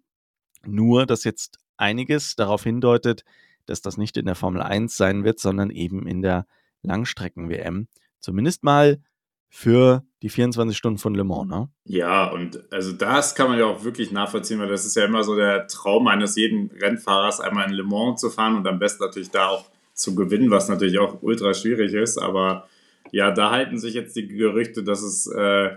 Nur, 0.65 1.05
dass 1.07 1.25
jetzt 1.25 1.59
einiges 1.77 2.37
darauf 2.37 2.63
hindeutet, 2.63 3.25
dass 3.67 3.83
das 3.83 3.97
nicht 3.97 4.17
in 4.17 4.27
der 4.27 4.35
Formel 4.35 4.63
1 4.63 4.97
sein 4.97 5.25
wird, 5.25 5.41
sondern 5.41 5.71
eben 5.71 6.07
in 6.07 6.23
der 6.23 6.47
Langstrecken-WM. 6.83 7.89
Zumindest 8.21 8.65
mal 8.65 9.01
für 9.49 10.03
die 10.23 10.31
24 10.31 10.77
Stunden 10.77 10.99
von 10.99 11.15
Le 11.15 11.25
Mans, 11.25 11.51
ne? 11.51 11.69
Ja, 11.85 12.27
und 12.31 12.73
also 12.73 12.93
das 12.93 13.35
kann 13.35 13.49
man 13.49 13.59
ja 13.59 13.67
auch 13.67 13.85
wirklich 13.85 14.11
nachvollziehen, 14.11 14.59
weil 14.59 14.69
das 14.69 14.87
ist 14.87 14.97
ja 14.97 15.05
immer 15.05 15.25
so 15.25 15.37
der 15.37 15.67
Traum 15.67 16.07
eines 16.07 16.37
jeden 16.37 16.71
Rennfahrers, 16.71 17.41
einmal 17.41 17.69
in 17.69 17.75
Le 17.75 17.85
Mans 17.85 18.21
zu 18.21 18.31
fahren 18.31 18.57
und 18.57 18.67
am 18.67 18.79
besten 18.79 19.05
natürlich 19.05 19.31
da 19.31 19.49
auch 19.49 19.67
zu 19.93 20.15
gewinnen, 20.15 20.51
was 20.51 20.69
natürlich 20.69 20.99
auch 20.99 21.23
ultra 21.23 21.53
schwierig 21.53 21.93
ist. 21.93 22.19
Aber 22.19 22.67
ja, 23.11 23.31
da 23.31 23.51
halten 23.51 23.79
sich 23.79 23.95
jetzt 23.95 24.17
die 24.17 24.27
Gerüchte, 24.27 24.83
dass 24.83 25.03
es 25.03 25.27
äh, 25.27 25.77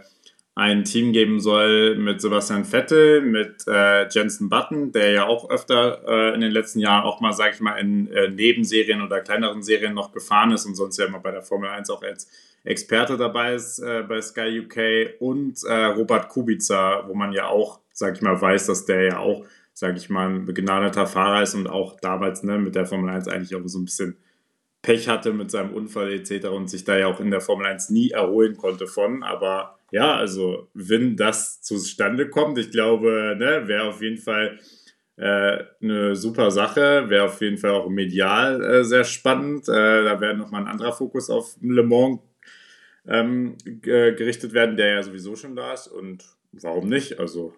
ein 0.55 0.85
Team 0.85 1.11
geben 1.11 1.41
soll 1.41 1.95
mit 1.97 2.21
Sebastian 2.21 2.63
Vettel, 2.63 3.21
mit 3.21 3.65
äh, 3.67 4.07
Jensen 4.09 4.49
Button, 4.49 4.93
der 4.93 5.11
ja 5.11 5.25
auch 5.25 5.49
öfter 5.49 6.01
äh, 6.07 6.33
in 6.33 6.41
den 6.41 6.51
letzten 6.51 6.79
Jahren 6.79 7.03
auch 7.03 7.19
mal, 7.19 7.33
sag 7.33 7.53
ich 7.53 7.59
mal, 7.59 7.75
in 7.77 8.07
äh, 8.07 8.29
Nebenserien 8.29 9.01
oder 9.01 9.19
kleineren 9.19 9.61
Serien 9.61 9.93
noch 9.93 10.13
gefahren 10.13 10.51
ist 10.51 10.65
und 10.65 10.75
sonst 10.75 10.97
ja 10.97 11.05
immer 11.05 11.19
bei 11.19 11.31
der 11.31 11.41
Formel 11.41 11.69
1 11.69 11.89
auch 11.89 12.01
als 12.01 12.29
Experte 12.63 13.17
dabei 13.17 13.53
ist 13.53 13.79
äh, 13.79 14.03
bei 14.07 14.21
Sky 14.21 14.61
UK 14.61 15.19
und 15.19 15.61
äh, 15.65 15.85
Robert 15.87 16.29
Kubica, 16.29 17.03
wo 17.07 17.13
man 17.13 17.33
ja 17.33 17.47
auch, 17.47 17.81
sag 17.91 18.15
ich 18.15 18.21
mal, 18.21 18.41
weiß, 18.41 18.67
dass 18.67 18.85
der 18.85 19.03
ja 19.03 19.19
auch 19.19 19.45
sage 19.75 19.97
ich 19.97 20.09
mal, 20.09 20.29
ein 20.29 20.45
begnadeter 20.45 21.05
Fahrer 21.05 21.43
ist 21.43 21.53
und 21.53 21.67
auch 21.67 21.99
damals 21.99 22.43
ne, 22.43 22.57
mit 22.57 22.75
der 22.75 22.85
Formel 22.85 23.09
1 23.09 23.27
eigentlich 23.27 23.55
auch 23.55 23.67
so 23.67 23.77
ein 23.77 23.85
bisschen 23.85 24.17
Pech 24.81 25.09
hatte 25.09 25.33
mit 25.33 25.51
seinem 25.51 25.73
Unfall 25.73 26.13
etc. 26.13 26.47
und 26.47 26.69
sich 26.69 26.85
da 26.85 26.97
ja 26.97 27.07
auch 27.07 27.19
in 27.19 27.29
der 27.29 27.41
Formel 27.41 27.65
1 27.65 27.89
nie 27.89 28.11
erholen 28.11 28.55
konnte 28.55 28.87
von. 28.87 29.21
Aber 29.21 29.74
ja, 29.91 30.15
also 30.15 30.69
wenn 30.73 31.15
das 31.15 31.61
zustande 31.61 32.29
kommt, 32.29 32.57
ich 32.57 32.71
glaube, 32.71 33.35
ne, 33.37 33.67
wäre 33.67 33.83
auf 33.83 34.01
jeden 34.01 34.17
Fall 34.17 34.59
äh, 35.17 35.63
eine 35.81 36.15
super 36.15 36.51
Sache, 36.51 37.09
wäre 37.09 37.25
auf 37.25 37.41
jeden 37.41 37.57
Fall 37.57 37.71
auch 37.71 37.89
medial 37.89 38.63
äh, 38.63 38.83
sehr 38.83 39.03
spannend. 39.03 39.69
Äh, 39.69 40.03
da 40.03 40.19
wäre 40.19 40.35
nochmal 40.35 40.61
ein 40.61 40.67
anderer 40.67 40.91
Fokus 40.91 41.29
auf 41.29 41.55
Le 41.61 41.83
Mans 41.83 42.19
ähm, 43.07 43.57
gerichtet 43.81 44.53
werden, 44.53 44.75
der 44.75 44.95
ja 44.95 45.03
sowieso 45.03 45.35
schon 45.35 45.55
da 45.55 45.73
ist. 45.73 45.87
Und 45.87 46.25
warum 46.51 46.89
nicht? 46.89 47.19
Also 47.19 47.53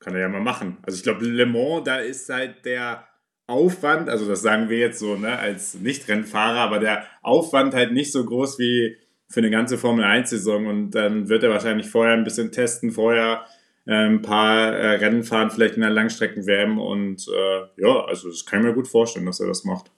kann 0.00 0.14
er 0.14 0.20
ja 0.20 0.28
mal 0.28 0.42
machen. 0.42 0.78
Also 0.82 0.96
ich 0.96 1.02
glaube, 1.02 1.24
Le 1.24 1.46
Mans, 1.46 1.84
da 1.84 1.98
ist 1.98 2.28
halt 2.28 2.64
der 2.64 3.06
Aufwand, 3.46 4.08
also 4.08 4.28
das 4.28 4.42
sagen 4.42 4.68
wir 4.68 4.78
jetzt 4.78 4.98
so, 4.98 5.16
ne, 5.16 5.38
als 5.38 5.74
Nicht-Rennfahrer, 5.74 6.58
aber 6.58 6.80
der 6.80 7.06
Aufwand 7.22 7.74
halt 7.74 7.92
nicht 7.92 8.12
so 8.12 8.24
groß 8.24 8.58
wie 8.58 8.96
für 9.28 9.40
eine 9.40 9.50
ganze 9.50 9.78
Formel 9.78 10.04
1-Saison 10.04 10.66
und 10.66 10.90
dann 10.92 11.28
wird 11.28 11.42
er 11.42 11.50
wahrscheinlich 11.50 11.88
vorher 11.88 12.14
ein 12.14 12.24
bisschen 12.24 12.52
testen, 12.52 12.92
vorher 12.92 13.44
ein 13.86 14.20
paar 14.20 14.72
äh, 14.72 14.96
Rennen 14.96 15.22
fahren, 15.22 15.50
vielleicht 15.50 15.76
in 15.76 15.82
der 15.82 15.90
Langstrecken-WM 15.90 16.78
und 16.78 17.26
äh, 17.28 17.82
ja, 17.82 18.04
also 18.04 18.28
das 18.28 18.44
kann 18.44 18.60
ich 18.60 18.66
mir 18.66 18.74
gut 18.74 18.88
vorstellen, 18.88 19.26
dass 19.26 19.38
er 19.38 19.46
das 19.46 19.64
macht. 19.64 19.92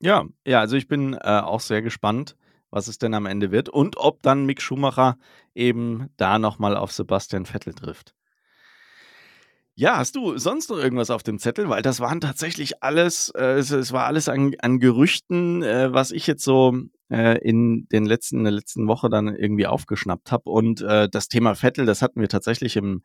Ja, 0.00 0.26
ja, 0.46 0.60
also 0.60 0.76
ich 0.76 0.88
bin 0.88 1.14
äh, 1.14 1.18
auch 1.18 1.60
sehr 1.60 1.82
gespannt, 1.82 2.36
was 2.70 2.88
es 2.88 2.98
denn 2.98 3.14
am 3.14 3.26
Ende 3.26 3.52
wird 3.52 3.68
und 3.68 3.98
ob 3.98 4.22
dann 4.22 4.46
Mick 4.46 4.62
Schumacher 4.62 5.16
eben 5.54 6.08
da 6.16 6.38
nochmal 6.38 6.76
auf 6.76 6.90
Sebastian 6.90 7.46
Vettel 7.46 7.74
trifft. 7.74 8.14
Ja, 9.80 9.96
hast 9.96 10.14
du 10.14 10.36
sonst 10.36 10.68
noch 10.68 10.76
irgendwas 10.76 11.08
auf 11.08 11.22
dem 11.22 11.38
Zettel? 11.38 11.70
Weil 11.70 11.80
das 11.80 12.00
waren 12.00 12.20
tatsächlich 12.20 12.82
alles, 12.82 13.30
äh, 13.34 13.54
es, 13.54 13.70
es, 13.70 13.92
war 13.92 14.04
alles 14.04 14.28
an, 14.28 14.54
an 14.58 14.78
Gerüchten, 14.78 15.62
äh, 15.62 15.90
was 15.90 16.10
ich 16.10 16.26
jetzt 16.26 16.44
so 16.44 16.76
äh, 17.10 17.38
in 17.38 17.88
den 17.88 18.04
letzten, 18.04 18.40
in 18.40 18.44
der 18.44 18.52
letzten 18.52 18.88
Woche 18.88 19.08
dann 19.08 19.34
irgendwie 19.34 19.66
aufgeschnappt 19.66 20.32
habe. 20.32 20.50
Und 20.50 20.82
äh, 20.82 21.08
das 21.08 21.28
Thema 21.28 21.54
Vettel, 21.54 21.86
das 21.86 22.02
hatten 22.02 22.20
wir 22.20 22.28
tatsächlich 22.28 22.76
im, 22.76 23.02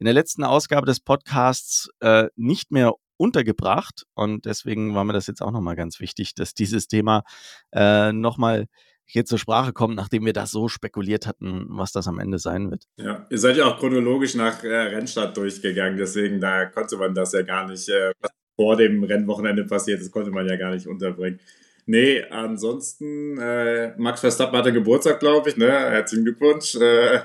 in 0.00 0.04
der 0.06 0.14
letzten 0.14 0.42
Ausgabe 0.42 0.84
des 0.84 0.98
Podcasts 0.98 1.90
äh, 2.00 2.26
nicht 2.34 2.72
mehr 2.72 2.94
untergebracht. 3.18 4.02
Und 4.14 4.46
deswegen 4.46 4.96
war 4.96 5.04
mir 5.04 5.12
das 5.12 5.28
jetzt 5.28 5.42
auch 5.42 5.52
nochmal 5.52 5.76
ganz 5.76 6.00
wichtig, 6.00 6.34
dass 6.34 6.54
dieses 6.54 6.88
Thema 6.88 7.22
äh, 7.70 8.12
nochmal 8.12 8.66
hier 9.06 9.24
zur 9.24 9.38
Sprache 9.38 9.72
kommt, 9.72 9.94
nachdem 9.94 10.24
wir 10.26 10.32
das 10.32 10.50
so 10.50 10.68
spekuliert 10.68 11.26
hatten, 11.26 11.66
was 11.68 11.92
das 11.92 12.08
am 12.08 12.18
Ende 12.18 12.38
sein 12.38 12.70
wird. 12.70 12.84
Ja, 12.96 13.26
ihr 13.30 13.38
seid 13.38 13.56
ja 13.56 13.66
auch 13.66 13.78
chronologisch 13.78 14.34
nach 14.34 14.62
äh, 14.64 14.68
Rennstart 14.68 15.36
durchgegangen, 15.36 15.96
deswegen 15.96 16.40
da 16.40 16.66
konnte 16.66 16.96
man 16.96 17.14
das 17.14 17.32
ja 17.32 17.42
gar 17.42 17.68
nicht, 17.68 17.88
äh, 17.88 18.12
was 18.20 18.30
vor 18.56 18.76
dem 18.76 19.04
Rennwochenende 19.04 19.64
passiert 19.64 20.00
ist, 20.00 20.10
konnte 20.10 20.30
man 20.30 20.46
ja 20.46 20.56
gar 20.56 20.74
nicht 20.74 20.86
unterbringen. 20.86 21.40
Nee, 21.86 22.24
ansonsten, 22.30 23.38
äh, 23.38 23.94
Max 23.96 24.20
Verstappen 24.20 24.58
hatte 24.58 24.72
Geburtstag, 24.72 25.20
glaube 25.20 25.50
ich, 25.50 25.56
ne? 25.56 25.68
Herzlichen 25.68 26.24
Glückwunsch. 26.24 26.74
Äh, 26.74 27.20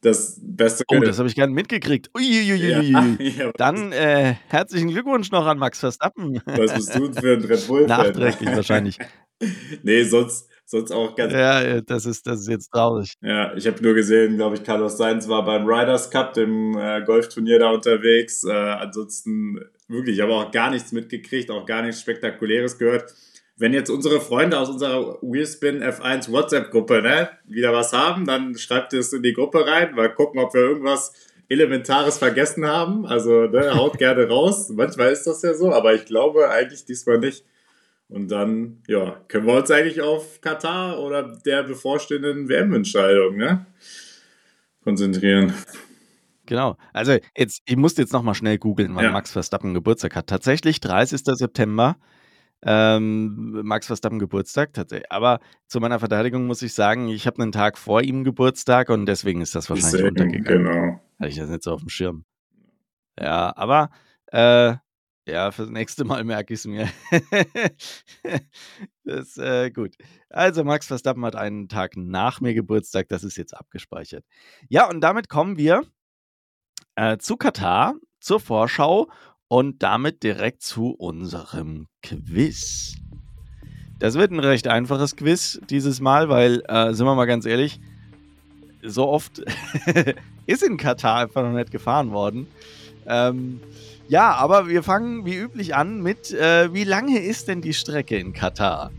das 0.00 0.40
beste. 0.42 0.84
Oh, 0.88 0.98
das 0.98 1.18
habe 1.18 1.28
ich 1.28 1.34
gerne 1.34 1.52
mitgekriegt. 1.52 2.10
Uiuiui. 2.16 2.90
Ja, 2.90 3.16
ja, 3.18 3.52
Dann 3.56 3.92
äh, 3.92 4.34
herzlichen 4.48 4.88
Glückwunsch 4.88 5.30
noch 5.30 5.46
an 5.46 5.58
Max 5.58 5.78
Verstappen. 5.78 6.40
Was 6.46 6.74
bist 6.74 6.94
du 6.96 7.12
für 7.12 7.34
ein 7.34 7.44
Red 7.44 7.66
Bull? 7.68 7.86
Nachträglich 7.86 8.50
wahrscheinlich. 8.50 8.98
nee, 9.82 10.02
sonst 10.04 10.49
sonst 10.70 10.92
auch 10.92 11.14
ganz. 11.16 11.32
Ja, 11.32 11.80
das 11.80 12.06
ist, 12.06 12.26
das 12.26 12.40
ist 12.40 12.48
jetzt 12.48 12.70
traurig. 12.70 13.12
Ja, 13.20 13.54
ich 13.54 13.66
habe 13.66 13.82
nur 13.82 13.94
gesehen, 13.94 14.36
glaube 14.36 14.56
ich, 14.56 14.62
Carlos 14.62 14.96
Sainz 14.96 15.28
war 15.28 15.44
beim 15.44 15.66
Riders 15.66 16.10
Cup, 16.10 16.34
dem 16.34 16.76
äh, 16.78 17.02
Golfturnier 17.04 17.58
da 17.58 17.70
unterwegs. 17.70 18.44
Äh, 18.44 18.52
ansonsten 18.52 19.60
wirklich, 19.88 20.16
ich 20.16 20.22
habe 20.22 20.34
auch 20.34 20.50
gar 20.50 20.70
nichts 20.70 20.92
mitgekriegt, 20.92 21.50
auch 21.50 21.66
gar 21.66 21.82
nichts 21.82 22.00
Spektakuläres 22.00 22.78
gehört. 22.78 23.12
Wenn 23.56 23.74
jetzt 23.74 23.90
unsere 23.90 24.20
Freunde 24.20 24.58
aus 24.58 24.70
unserer 24.70 25.18
Wheelspin 25.20 25.82
F1 25.82 26.32
WhatsApp-Gruppe 26.32 27.02
ne, 27.02 27.28
wieder 27.46 27.74
was 27.74 27.92
haben, 27.92 28.24
dann 28.24 28.56
schreibt 28.56 28.94
es 28.94 29.12
in 29.12 29.22
die 29.22 29.34
Gruppe 29.34 29.66
rein, 29.66 29.94
mal 29.94 30.14
gucken, 30.14 30.40
ob 30.40 30.54
wir 30.54 30.62
irgendwas 30.62 31.12
Elementares 31.50 32.16
vergessen 32.16 32.66
haben. 32.66 33.04
Also 33.04 33.46
ne, 33.48 33.74
haut 33.74 33.98
gerne 33.98 34.28
raus. 34.28 34.70
Manchmal 34.70 35.12
ist 35.12 35.26
das 35.26 35.42
ja 35.42 35.52
so, 35.52 35.72
aber 35.72 35.92
ich 35.94 36.06
glaube 36.06 36.48
eigentlich 36.48 36.86
diesmal 36.86 37.18
nicht. 37.18 37.44
Und 38.10 38.28
dann, 38.30 38.82
ja, 38.88 39.20
können 39.28 39.46
wir 39.46 39.54
uns 39.54 39.70
eigentlich 39.70 40.00
auf 40.00 40.40
Katar 40.40 40.98
oder 40.98 41.22
der 41.22 41.62
bevorstehenden 41.62 42.48
WM-Entscheidung 42.48 43.36
ne, 43.36 43.66
konzentrieren. 44.82 45.54
Genau. 46.46 46.76
Also 46.92 47.16
jetzt, 47.36 47.62
ich 47.64 47.76
musste 47.76 48.02
jetzt 48.02 48.12
nochmal 48.12 48.34
schnell 48.34 48.58
googeln, 48.58 48.96
wann 48.96 49.04
ja. 49.04 49.12
Max 49.12 49.30
Verstappen 49.30 49.74
Geburtstag 49.74 50.16
hat. 50.16 50.26
Tatsächlich 50.26 50.80
30. 50.80 51.20
September. 51.24 51.96
Ähm, 52.62 53.62
Max 53.64 53.86
Verstappen 53.86 54.18
Geburtstag, 54.18 54.72
aber 55.08 55.40
zu 55.66 55.80
meiner 55.80 55.98
Verteidigung 55.98 56.46
muss 56.46 56.60
ich 56.60 56.74
sagen, 56.74 57.08
ich 57.08 57.26
habe 57.26 57.40
einen 57.40 57.52
Tag 57.52 57.78
vor 57.78 58.02
ihm 58.02 58.22
Geburtstag 58.22 58.90
und 58.90 59.06
deswegen 59.06 59.40
ist 59.40 59.54
das 59.54 59.70
wahrscheinlich 59.70 59.92
deswegen, 59.92 60.08
untergegangen. 60.08 60.64
Genau. 60.64 61.00
Hatte 61.18 61.30
ich 61.30 61.36
das 61.36 61.48
nicht 61.48 61.62
so 61.62 61.72
auf 61.72 61.80
dem 61.80 61.88
Schirm. 61.88 62.24
Ja, 63.18 63.56
aber 63.56 63.88
äh, 64.26 64.74
ja, 65.30 65.50
fürs 65.50 65.70
nächste 65.70 66.04
Mal 66.04 66.24
merke 66.24 66.54
ich 66.54 66.60
es 66.60 66.66
mir. 66.66 66.88
das 69.04 69.28
ist 69.28 69.38
äh, 69.38 69.70
gut. 69.70 69.94
Also, 70.28 70.64
Max 70.64 70.86
Verstappen 70.86 71.24
hat 71.24 71.36
einen 71.36 71.68
Tag 71.68 71.96
nach 71.96 72.40
mir 72.40 72.54
Geburtstag. 72.54 73.08
Das 73.08 73.24
ist 73.24 73.36
jetzt 73.36 73.56
abgespeichert. 73.56 74.24
Ja, 74.68 74.88
und 74.88 75.00
damit 75.00 75.28
kommen 75.28 75.56
wir 75.56 75.82
äh, 76.96 77.18
zu 77.18 77.36
Katar, 77.36 77.94
zur 78.20 78.40
Vorschau 78.40 79.08
und 79.48 79.82
damit 79.82 80.22
direkt 80.22 80.62
zu 80.62 80.90
unserem 80.90 81.88
Quiz. 82.02 82.96
Das 83.98 84.14
wird 84.14 84.30
ein 84.30 84.40
recht 84.40 84.68
einfaches 84.68 85.16
Quiz 85.16 85.60
dieses 85.68 86.00
Mal, 86.00 86.28
weil, 86.28 86.62
äh, 86.68 86.94
sind 86.94 87.06
wir 87.06 87.14
mal 87.14 87.26
ganz 87.26 87.44
ehrlich, 87.46 87.80
so 88.82 89.08
oft 89.08 89.42
ist 90.46 90.62
in 90.62 90.76
Katar 90.76 91.18
einfach 91.18 91.42
noch 91.42 91.52
nicht 91.52 91.70
gefahren 91.70 92.12
worden. 92.12 92.46
Ähm, 93.06 93.60
ja, 94.10 94.32
aber 94.32 94.66
wir 94.66 94.82
fangen 94.82 95.24
wie 95.24 95.36
üblich 95.36 95.76
an 95.76 96.02
mit, 96.02 96.32
äh, 96.32 96.74
wie 96.74 96.82
lange 96.82 97.20
ist 97.20 97.46
denn 97.46 97.62
die 97.62 97.72
Strecke 97.72 98.16
in 98.16 98.32
Katar? 98.32 98.90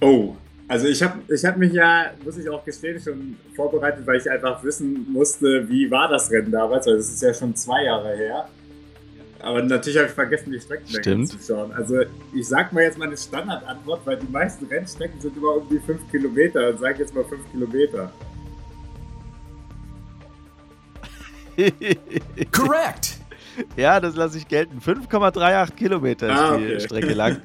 Oh, 0.00 0.34
also 0.66 0.88
ich 0.88 1.00
habe 1.04 1.20
ich 1.32 1.44
hab 1.44 1.56
mich 1.56 1.72
ja, 1.72 2.10
muss 2.24 2.36
ich 2.36 2.50
auch 2.50 2.64
gestehen, 2.64 3.00
schon 3.00 3.36
vorbereitet, 3.54 4.04
weil 4.04 4.16
ich 4.18 4.28
einfach 4.28 4.62
wissen 4.64 5.06
musste, 5.12 5.68
wie 5.68 5.88
war 5.88 6.08
das 6.08 6.32
Rennen 6.32 6.50
damals, 6.50 6.88
weil 6.88 6.96
das 6.96 7.08
ist 7.08 7.22
ja 7.22 7.32
schon 7.32 7.54
zwei 7.54 7.84
Jahre 7.84 8.16
her. 8.16 8.48
Aber 9.38 9.62
natürlich 9.62 9.96
habe 9.98 10.08
ich 10.08 10.14
vergessen, 10.14 10.50
die 10.50 10.58
Streckenlänge 10.58 11.26
zu 11.26 11.38
schauen. 11.38 11.70
Also 11.70 12.00
ich 12.34 12.48
sag 12.48 12.72
mal 12.72 12.82
jetzt 12.82 12.98
meine 12.98 13.16
Standardantwort, 13.16 14.00
weil 14.04 14.16
die 14.16 14.32
meisten 14.32 14.66
Rennstrecken 14.66 15.20
sind 15.20 15.36
immer 15.36 15.58
um 15.58 15.68
die 15.68 15.78
5 15.78 16.10
Kilometer 16.10 16.70
und 16.70 16.80
sage 16.80 16.98
jetzt 16.98 17.14
mal 17.14 17.24
5 17.24 17.52
Kilometer. 17.52 18.10
Correct! 22.50 23.17
Ja, 23.76 24.00
das 24.00 24.16
lasse 24.16 24.38
ich 24.38 24.48
gelten. 24.48 24.80
5,38 24.80 25.74
Kilometer 25.74 26.28
ist 26.28 26.38
ah, 26.38 26.54
okay. 26.54 26.74
die 26.74 26.80
Strecke 26.80 27.12
lang. 27.14 27.40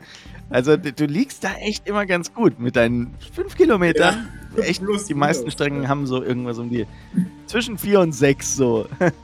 Also 0.49 0.77
du 0.77 1.05
liegst 1.05 1.43
da 1.43 1.53
echt 1.55 1.87
immer 1.87 2.05
ganz 2.05 2.33
gut 2.33 2.59
mit 2.59 2.75
deinen 2.75 3.15
5 3.33 3.55
Kilometern. 3.55 4.29
Ja, 4.55 4.63
echt, 4.63 4.83
plus, 4.83 5.05
die 5.05 5.13
meisten 5.13 5.45
plus, 5.45 5.53
Strecken 5.53 5.83
ja. 5.83 5.89
haben 5.89 6.05
so 6.05 6.21
irgendwas 6.21 6.59
um 6.59 6.69
die 6.69 6.85
zwischen 7.47 7.77
4 7.77 8.01
und 8.01 8.11
6 8.11 8.55
so. 8.55 8.87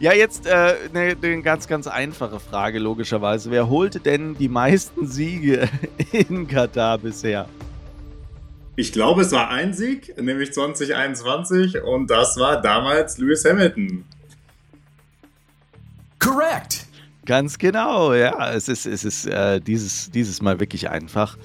ja, 0.00 0.12
jetzt 0.12 0.46
äh, 0.46 0.74
eine, 0.92 1.16
eine 1.22 1.42
ganz, 1.42 1.68
ganz 1.68 1.86
einfache 1.86 2.40
Frage 2.40 2.78
logischerweise. 2.78 3.50
Wer 3.50 3.68
holte 3.68 4.00
denn 4.00 4.36
die 4.36 4.48
meisten 4.48 5.06
Siege 5.06 5.68
in 6.12 6.48
Katar 6.48 6.98
bisher? 6.98 7.48
Ich 8.74 8.92
glaube, 8.92 9.22
es 9.22 9.32
war 9.32 9.50
ein 9.50 9.74
Sieg, 9.74 10.16
nämlich 10.20 10.52
2021 10.52 11.82
und 11.82 12.10
das 12.10 12.38
war 12.38 12.62
damals 12.62 13.18
Lewis 13.18 13.44
Hamilton. 13.44 14.04
Correct. 16.28 16.86
Ganz 17.24 17.58
genau, 17.58 18.12
ja. 18.12 18.52
Es 18.52 18.68
ist, 18.68 18.86
es 18.86 19.04
ist 19.04 19.26
äh, 19.26 19.60
dieses, 19.60 20.10
dieses 20.10 20.42
Mal 20.42 20.60
wirklich 20.60 20.90
einfach. 20.90 21.38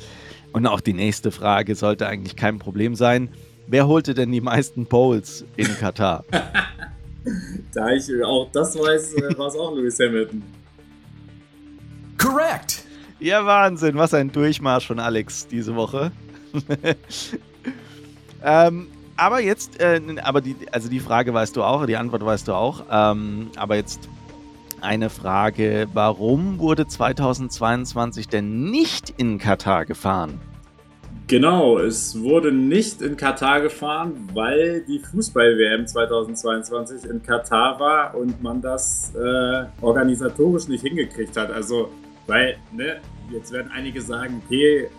Und 0.51 0.67
auch 0.67 0.81
die 0.81 0.93
nächste 0.93 1.31
Frage 1.31 1.75
sollte 1.75 2.07
eigentlich 2.07 2.35
kein 2.35 2.59
Problem 2.59 2.95
sein. 2.95 3.29
Wer 3.67 3.87
holte 3.87 4.13
denn 4.13 4.31
die 4.31 4.41
meisten 4.41 4.85
Poles 4.85 5.45
in 5.55 5.67
Katar? 5.79 6.25
da 7.73 7.89
ich 7.91 8.09
auch 8.23 8.49
das 8.51 8.77
weiß, 8.77 9.13
äh, 9.13 9.37
war 9.37 9.47
es 9.47 9.55
auch 9.55 9.73
Lewis 9.73 9.97
Hamilton. 9.99 10.43
Correct. 12.17 12.83
Ja, 13.19 13.45
Wahnsinn. 13.45 13.95
Was 13.95 14.13
ein 14.13 14.31
Durchmarsch 14.31 14.87
von 14.87 14.99
Alex 14.99 15.47
diese 15.47 15.75
Woche. 15.75 16.11
ähm, 18.43 18.87
aber 19.15 19.39
jetzt, 19.39 19.79
äh, 19.79 20.01
aber 20.21 20.41
die, 20.41 20.55
also 20.71 20.89
die 20.89 20.99
Frage 20.99 21.33
weißt 21.33 21.55
du 21.55 21.63
auch, 21.63 21.85
die 21.85 21.95
Antwort 21.95 22.25
weißt 22.25 22.49
du 22.49 22.53
auch. 22.53 22.83
Ähm, 22.91 23.49
aber 23.55 23.77
jetzt 23.77 24.09
eine 24.83 25.09
Frage. 25.09 25.87
Warum 25.93 26.59
wurde 26.59 26.87
2022 26.87 28.27
denn 28.27 28.69
nicht 28.69 29.13
in 29.17 29.37
Katar 29.37 29.85
gefahren? 29.85 30.39
Genau, 31.27 31.79
es 31.79 32.21
wurde 32.21 32.51
nicht 32.51 33.01
in 33.01 33.15
Katar 33.15 33.61
gefahren, 33.61 34.29
weil 34.33 34.81
die 34.81 34.99
Fußball-WM 34.99 35.87
2022 35.87 37.09
in 37.09 37.23
Katar 37.23 37.79
war 37.79 38.15
und 38.15 38.43
man 38.43 38.61
das 38.61 39.13
äh, 39.15 39.65
organisatorisch 39.81 40.67
nicht 40.67 40.81
hingekriegt 40.81 41.35
hat. 41.37 41.49
Also, 41.49 41.89
weil, 42.27 42.57
ne, 42.73 42.97
jetzt 43.31 43.53
werden 43.53 43.71
einige 43.73 44.01
sagen, 44.01 44.41
okay, 44.45 44.89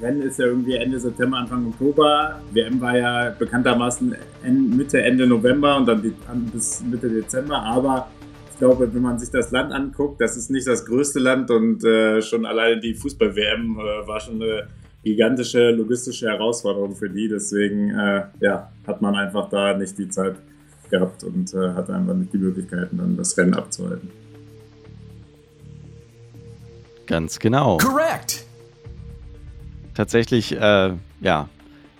Rennen 0.00 0.22
ist 0.22 0.38
ja 0.38 0.46
irgendwie 0.46 0.74
Ende 0.76 1.00
September, 1.00 1.38
Anfang 1.38 1.66
Oktober. 1.66 2.40
WM 2.52 2.80
war 2.80 2.96
ja 2.96 3.30
bekanntermaßen 3.30 4.14
Mitte, 4.44 5.02
Ende 5.02 5.26
November 5.26 5.76
und 5.76 5.86
dann 5.86 6.02
bis 6.52 6.82
Mitte 6.82 7.08
Dezember. 7.08 7.62
Aber 7.62 8.08
ich 8.56 8.60
glaube, 8.60 8.88
wenn 8.94 9.02
man 9.02 9.18
sich 9.18 9.28
das 9.28 9.50
Land 9.50 9.70
anguckt, 9.70 10.18
das 10.18 10.34
ist 10.34 10.48
nicht 10.50 10.66
das 10.66 10.86
größte 10.86 11.18
Land 11.18 11.50
und 11.50 11.84
äh, 11.84 12.22
schon 12.22 12.46
alleine 12.46 12.80
die 12.80 12.94
Fußball-WM 12.94 13.78
äh, 13.78 14.08
war 14.08 14.18
schon 14.18 14.40
eine 14.40 14.68
gigantische 15.04 15.72
logistische 15.72 16.30
Herausforderung 16.30 16.96
für 16.96 17.10
die. 17.10 17.28
Deswegen 17.28 17.90
äh, 17.90 18.22
ja, 18.40 18.72
hat 18.86 19.02
man 19.02 19.14
einfach 19.14 19.50
da 19.50 19.76
nicht 19.76 19.98
die 19.98 20.08
Zeit 20.08 20.36
gehabt 20.88 21.22
und 21.22 21.52
äh, 21.52 21.74
hat 21.74 21.90
einfach 21.90 22.14
nicht 22.14 22.32
die 22.32 22.38
Möglichkeiten, 22.38 22.96
dann 22.96 23.14
das 23.18 23.36
Rennen 23.36 23.52
abzuhalten. 23.52 24.10
Ganz 27.04 27.38
genau. 27.38 27.76
Correct. 27.76 28.46
Tatsächlich, 29.92 30.56
äh, 30.56 30.94
ja, 31.20 31.50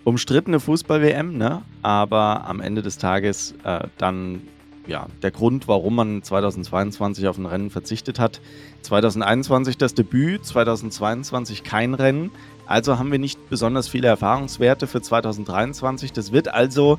umstrittene 0.04 0.58
Fußball-WM, 0.58 1.36
ne? 1.36 1.60
aber 1.82 2.46
am 2.46 2.62
Ende 2.62 2.80
des 2.80 2.96
Tages 2.96 3.54
äh, 3.62 3.88
dann 3.98 4.40
ja, 4.86 5.06
der 5.22 5.30
Grund, 5.30 5.68
warum 5.68 5.96
man 5.96 6.22
2022 6.22 7.26
auf 7.28 7.38
ein 7.38 7.46
Rennen 7.46 7.70
verzichtet 7.70 8.18
hat. 8.18 8.40
2021 8.82 9.78
das 9.78 9.94
Debüt, 9.94 10.44
2022 10.44 11.64
kein 11.64 11.94
Rennen. 11.94 12.30
Also 12.66 12.98
haben 12.98 13.12
wir 13.12 13.18
nicht 13.18 13.48
besonders 13.48 13.88
viele 13.88 14.08
Erfahrungswerte 14.08 14.86
für 14.86 15.00
2023. 15.00 16.12
Das 16.12 16.32
wird 16.32 16.48
also 16.48 16.98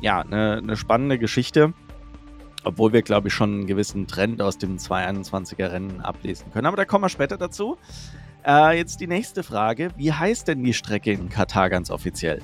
ja 0.00 0.20
eine, 0.20 0.58
eine 0.58 0.76
spannende 0.76 1.18
Geschichte, 1.18 1.72
obwohl 2.64 2.92
wir, 2.92 3.02
glaube 3.02 3.28
ich, 3.28 3.34
schon 3.34 3.52
einen 3.52 3.66
gewissen 3.66 4.06
Trend 4.06 4.42
aus 4.42 4.58
dem 4.58 4.76
221er 4.76 5.72
Rennen 5.72 6.00
ablesen 6.00 6.50
können. 6.52 6.66
Aber 6.66 6.76
da 6.76 6.84
kommen 6.84 7.04
wir 7.04 7.08
später 7.08 7.36
dazu. 7.36 7.76
Äh, 8.46 8.78
jetzt 8.78 9.00
die 9.00 9.06
nächste 9.06 9.42
Frage. 9.42 9.90
Wie 9.96 10.12
heißt 10.12 10.48
denn 10.48 10.62
die 10.62 10.74
Strecke 10.74 11.12
in 11.12 11.28
Katar 11.28 11.70
ganz 11.70 11.90
offiziell? 11.90 12.40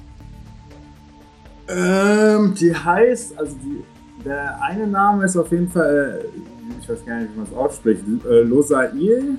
Ähm, 1.69 2.55
die 2.59 2.75
heißt, 2.75 3.39
also 3.39 3.57
die, 3.63 3.85
der 4.25 4.63
eine 4.63 4.87
Name 4.87 5.25
ist 5.25 5.37
auf 5.37 5.51
jeden 5.51 5.69
Fall, 5.69 6.23
äh, 6.25 6.81
ich 6.81 6.89
weiß 6.89 7.05
gar 7.05 7.19
nicht, 7.21 7.33
wie 7.33 7.37
man 7.37 7.47
es 7.47 7.53
ausspricht, 7.53 8.03
äh, 8.29 8.43
Losail. 8.43 9.39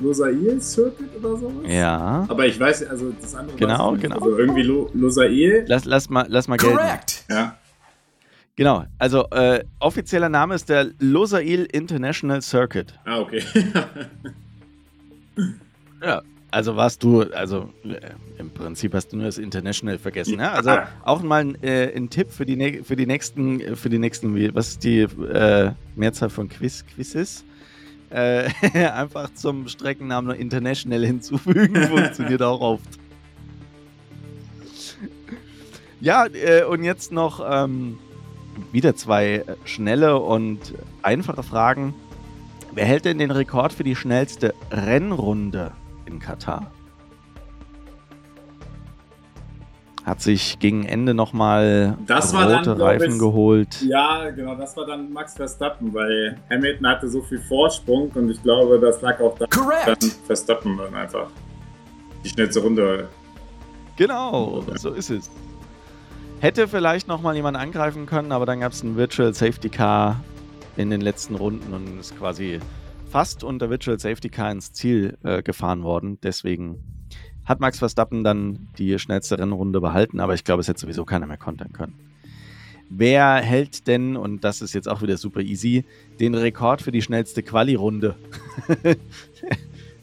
Losail 0.00 0.60
Circuit 0.62 1.14
oder 1.18 1.36
sowas? 1.36 1.64
Ja. 1.66 2.24
Aber 2.28 2.46
ich 2.46 2.58
weiß, 2.58 2.88
also 2.88 3.12
das 3.20 3.34
andere 3.34 3.56
Genau, 3.56 3.96
genau. 4.00 4.16
Also 4.16 4.38
irgendwie 4.38 4.62
Lo 4.62 4.88
Losail. 4.94 5.64
Lass, 5.68 5.84
lass 5.84 6.08
mal, 6.08 6.24
lass 6.28 6.48
mal 6.48 6.56
gelten. 6.56 6.76
Correct. 6.76 7.24
Ja. 7.28 7.56
Genau, 8.56 8.84
also 8.98 9.26
äh, 9.30 9.64
offizieller 9.78 10.28
Name 10.28 10.54
ist 10.54 10.68
der 10.68 10.90
Losail 10.98 11.66
International 11.72 12.42
Circuit. 12.42 12.98
Ah, 13.04 13.20
okay. 13.20 13.42
ja, 16.02 16.22
also 16.50 16.76
warst 16.76 17.02
du, 17.02 17.22
also 17.22 17.70
äh, 17.84 17.98
im 18.38 18.50
Prinzip 18.50 18.94
hast 18.94 19.12
du 19.12 19.16
nur 19.16 19.26
das 19.26 19.38
International 19.38 19.98
vergessen. 19.98 20.36
Ne? 20.36 20.50
Also 20.50 20.70
auch 21.04 21.22
mal 21.22 21.42
ein, 21.42 21.62
äh, 21.62 21.92
ein 21.94 22.10
Tipp 22.10 22.30
für 22.30 22.46
die, 22.46 22.82
für 22.82 22.96
die 22.96 23.06
nächsten, 23.06 23.76
für 23.76 23.88
die 23.88 23.98
nächsten, 23.98 24.54
was 24.54 24.70
ist 24.70 24.84
die 24.84 25.00
äh, 25.00 25.72
Mehrzahl 25.96 26.30
von 26.30 26.48
Quiz, 26.48 26.84
Quizzes? 26.86 27.44
Äh, 28.10 28.48
einfach 28.88 29.32
zum 29.34 29.68
Streckennamen 29.68 30.34
International 30.36 31.04
hinzufügen, 31.04 31.76
funktioniert 31.88 32.42
auch 32.42 32.60
oft. 32.60 32.98
Ja, 36.00 36.26
äh, 36.26 36.64
und 36.64 36.82
jetzt 36.82 37.12
noch 37.12 37.40
ähm, 37.46 37.98
wieder 38.72 38.96
zwei 38.96 39.44
schnelle 39.64 40.18
und 40.18 40.74
einfache 41.02 41.42
Fragen. 41.42 41.94
Wer 42.72 42.84
hält 42.84 43.04
denn 43.04 43.18
den 43.18 43.30
Rekord 43.30 43.72
für 43.72 43.84
die 43.84 43.96
schnellste 43.96 44.54
Rennrunde 44.70 45.72
in 46.10 46.18
Katar. 46.18 46.70
Hat 50.04 50.20
sich 50.20 50.58
gegen 50.58 50.86
Ende 50.86 51.12
nochmal 51.14 51.96
rote 52.00 52.62
dann, 52.64 52.80
Reifen 52.80 53.12
ich, 53.12 53.18
geholt. 53.18 53.82
Ja, 53.82 54.30
genau, 54.30 54.54
das 54.54 54.76
war 54.76 54.86
dann 54.86 55.12
Max 55.12 55.34
Verstappen, 55.34 55.92
weil 55.92 56.38
Hamilton 56.50 56.86
hatte 56.86 57.08
so 57.08 57.20
viel 57.22 57.38
Vorsprung 57.40 58.10
und 58.14 58.30
ich 58.30 58.42
glaube, 58.42 58.80
das 58.80 59.02
lag 59.02 59.20
auch 59.20 59.38
daran, 59.38 59.70
dann 59.86 60.10
Verstappen 60.26 60.78
dann 60.78 60.94
einfach 60.94 61.28
die 62.24 62.30
schnellste 62.30 62.60
Runde. 62.60 63.08
Genau, 63.96 64.64
so 64.76 64.90
ist 64.90 65.10
es. 65.10 65.30
Hätte 66.40 66.66
vielleicht 66.66 67.06
nochmal 67.06 67.36
jemand 67.36 67.58
angreifen 67.58 68.06
können, 68.06 68.32
aber 68.32 68.46
dann 68.46 68.60
gab 68.60 68.72
es 68.72 68.82
ein 68.82 68.96
Virtual 68.96 69.34
Safety 69.34 69.68
Car 69.68 70.24
in 70.76 70.88
den 70.88 71.02
letzten 71.02 71.34
Runden 71.34 71.74
und 71.74 72.00
ist 72.00 72.16
quasi 72.18 72.60
fast 73.10 73.42
unter 73.42 73.70
Virtual 73.70 73.98
Safety 73.98 74.28
Car 74.28 74.52
ins 74.52 74.72
Ziel 74.72 75.18
äh, 75.24 75.42
gefahren 75.42 75.82
worden. 75.82 76.18
Deswegen 76.22 76.78
hat 77.44 77.60
Max 77.60 77.78
Verstappen 77.78 78.22
dann 78.22 78.68
die 78.78 78.98
schnellste 78.98 79.38
Rennrunde 79.38 79.80
behalten, 79.80 80.20
aber 80.20 80.34
ich 80.34 80.44
glaube, 80.44 80.60
es 80.60 80.68
hätte 80.68 80.80
sowieso 80.80 81.04
keiner 81.04 81.26
mehr 81.26 81.36
kontern 81.36 81.72
können. 81.72 81.94
Wer 82.88 83.36
hält 83.36 83.86
denn, 83.86 84.16
und 84.16 84.44
das 84.44 84.62
ist 84.62 84.72
jetzt 84.74 84.88
auch 84.88 85.02
wieder 85.02 85.16
super 85.16 85.40
easy, 85.40 85.84
den 86.18 86.34
Rekord 86.34 86.82
für 86.82 86.92
die 86.92 87.02
schnellste 87.02 87.42
Quali-Runde? 87.42 88.16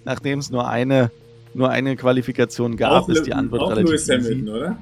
Nachdem 0.06 0.40
es 0.40 0.50
nur 0.50 0.68
eine, 0.68 1.12
nur 1.54 1.70
eine 1.70 1.96
Qualifikation 1.96 2.78
gab, 2.78 3.04
auch 3.04 3.10
ist 3.10 3.24
die 3.24 3.34
Antwort 3.34 3.62
auch 3.62 3.70
relativ 3.72 3.90
Lewis 3.90 4.10
easy. 4.10 4.22
Hamilton, 4.22 4.50
oder? 4.50 4.78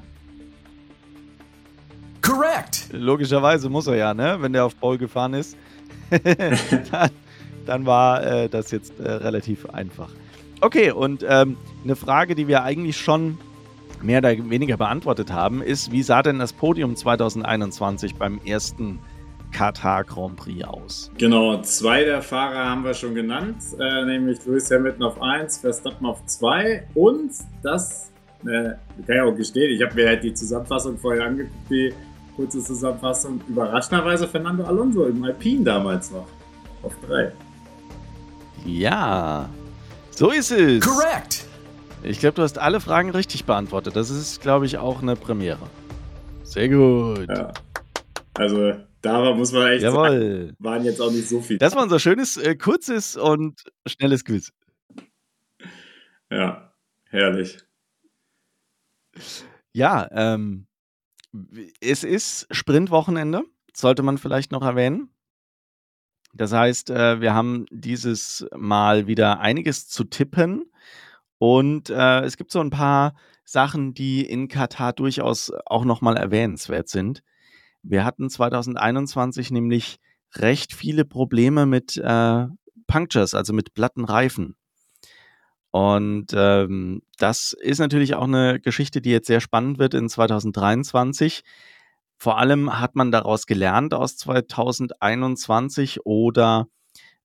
Correct! 2.22 2.88
Logischerweise 2.92 3.68
muss 3.68 3.86
er 3.86 3.96
ja, 3.96 4.14
ne? 4.14 4.36
Wenn 4.40 4.52
der 4.52 4.64
auf 4.64 4.78
Pole 4.78 4.98
gefahren 4.98 5.34
ist. 5.34 5.56
dann, 6.90 7.10
dann 7.66 7.86
war 7.86 8.24
äh, 8.24 8.48
das 8.48 8.70
jetzt 8.70 8.98
äh, 9.00 9.10
relativ 9.10 9.66
einfach. 9.70 10.10
Okay, 10.60 10.90
und 10.90 11.24
ähm, 11.28 11.56
eine 11.84 11.96
Frage, 11.96 12.34
die 12.34 12.48
wir 12.48 12.62
eigentlich 12.62 12.96
schon 12.96 13.38
mehr 14.02 14.18
oder 14.18 14.50
weniger 14.50 14.76
beantwortet 14.76 15.32
haben, 15.32 15.62
ist, 15.62 15.92
wie 15.92 16.02
sah 16.02 16.22
denn 16.22 16.38
das 16.38 16.52
Podium 16.52 16.96
2021 16.96 18.16
beim 18.16 18.40
ersten 18.44 18.98
Katar 19.52 20.04
Grand 20.04 20.36
Prix 20.36 20.64
aus? 20.64 21.10
Genau, 21.18 21.60
zwei 21.62 22.04
der 22.04 22.22
Fahrer 22.22 22.70
haben 22.70 22.84
wir 22.84 22.94
schon 22.94 23.14
genannt, 23.14 23.56
äh, 23.78 24.04
nämlich 24.04 24.44
Lewis 24.44 24.70
Hamilton 24.70 25.02
auf 25.02 25.22
1, 25.22 25.58
Verstappen 25.58 26.06
auf 26.06 26.24
2 26.26 26.88
und 26.94 27.32
das, 27.62 28.12
äh, 28.42 28.74
kann 29.06 29.16
ich 29.16 29.20
auch 29.20 29.34
gestehen, 29.34 29.70
ich 29.74 29.82
habe 29.82 29.94
mir 29.94 30.08
halt 30.08 30.24
die 30.24 30.34
Zusammenfassung 30.34 30.98
vorher 30.98 31.26
angeguckt, 31.26 31.70
die 31.70 31.92
kurze 32.34 32.62
Zusammenfassung, 32.62 33.40
überraschenderweise 33.48 34.28
Fernando 34.28 34.64
Alonso 34.64 35.06
im 35.06 35.24
Alpine 35.24 35.64
damals 35.64 36.10
noch 36.10 36.28
auf 36.82 36.92
3. 37.08 37.32
Ja, 38.66 39.48
so 40.10 40.30
ist 40.30 40.50
es. 40.50 40.84
Correct. 40.84 41.44
Ich 42.02 42.18
glaube, 42.18 42.34
du 42.34 42.42
hast 42.42 42.58
alle 42.58 42.80
Fragen 42.80 43.10
richtig 43.10 43.44
beantwortet. 43.44 43.94
Das 43.94 44.10
ist, 44.10 44.40
glaube 44.40 44.66
ich, 44.66 44.78
auch 44.78 45.02
eine 45.02 45.14
Premiere. 45.14 45.70
Sehr 46.42 46.68
gut. 46.68 47.28
Ja. 47.28 47.52
Also, 48.34 48.74
da 49.02 49.34
muss 49.34 49.52
man 49.52 49.68
echt 49.68 49.82
Jawohl. 49.82 50.08
sagen, 50.08 50.56
waren 50.58 50.84
jetzt 50.84 51.00
auch 51.00 51.10
nicht 51.10 51.28
so 51.28 51.40
viele. 51.40 51.58
Das 51.58 51.74
war 51.74 51.82
unser 51.82 52.00
schönes, 52.00 52.36
äh, 52.36 52.56
kurzes 52.56 53.16
und 53.16 53.62
schnelles 53.86 54.24
Quiz. 54.24 54.52
Ja, 56.30 56.72
herrlich. 57.08 57.58
Ja, 59.72 60.08
ähm, 60.10 60.66
es 61.80 62.02
ist 62.02 62.46
Sprintwochenende, 62.50 63.42
sollte 63.74 64.02
man 64.02 64.18
vielleicht 64.18 64.50
noch 64.50 64.62
erwähnen. 64.62 65.10
Das 66.36 66.52
heißt, 66.52 66.90
äh, 66.90 67.20
wir 67.20 67.34
haben 67.34 67.66
dieses 67.70 68.46
Mal 68.54 69.06
wieder 69.06 69.40
einiges 69.40 69.88
zu 69.88 70.04
tippen 70.04 70.70
und 71.38 71.90
äh, 71.90 72.20
es 72.20 72.36
gibt 72.36 72.50
so 72.50 72.60
ein 72.60 72.70
paar 72.70 73.14
Sachen, 73.44 73.94
die 73.94 74.24
in 74.24 74.48
Katar 74.48 74.92
durchaus 74.92 75.52
auch 75.66 75.84
nochmal 75.84 76.16
erwähnenswert 76.16 76.88
sind. 76.88 77.22
Wir 77.82 78.04
hatten 78.04 78.28
2021 78.28 79.50
nämlich 79.50 79.98
recht 80.34 80.74
viele 80.74 81.04
Probleme 81.04 81.66
mit 81.66 81.96
äh, 81.96 82.46
Punctures, 82.86 83.34
also 83.34 83.52
mit 83.52 83.74
platten 83.74 84.04
Reifen. 84.04 84.56
Und 85.70 86.28
ähm, 86.34 87.02
das 87.18 87.52
ist 87.52 87.78
natürlich 87.78 88.14
auch 88.14 88.24
eine 88.24 88.60
Geschichte, 88.60 89.00
die 89.00 89.10
jetzt 89.10 89.26
sehr 89.26 89.40
spannend 89.40 89.78
wird 89.78 89.94
in 89.94 90.08
2023. 90.08 91.42
Vor 92.18 92.38
allem 92.38 92.78
hat 92.78 92.96
man 92.96 93.12
daraus 93.12 93.46
gelernt 93.46 93.92
aus 93.94 94.16
2021 94.16 96.04
oder 96.04 96.68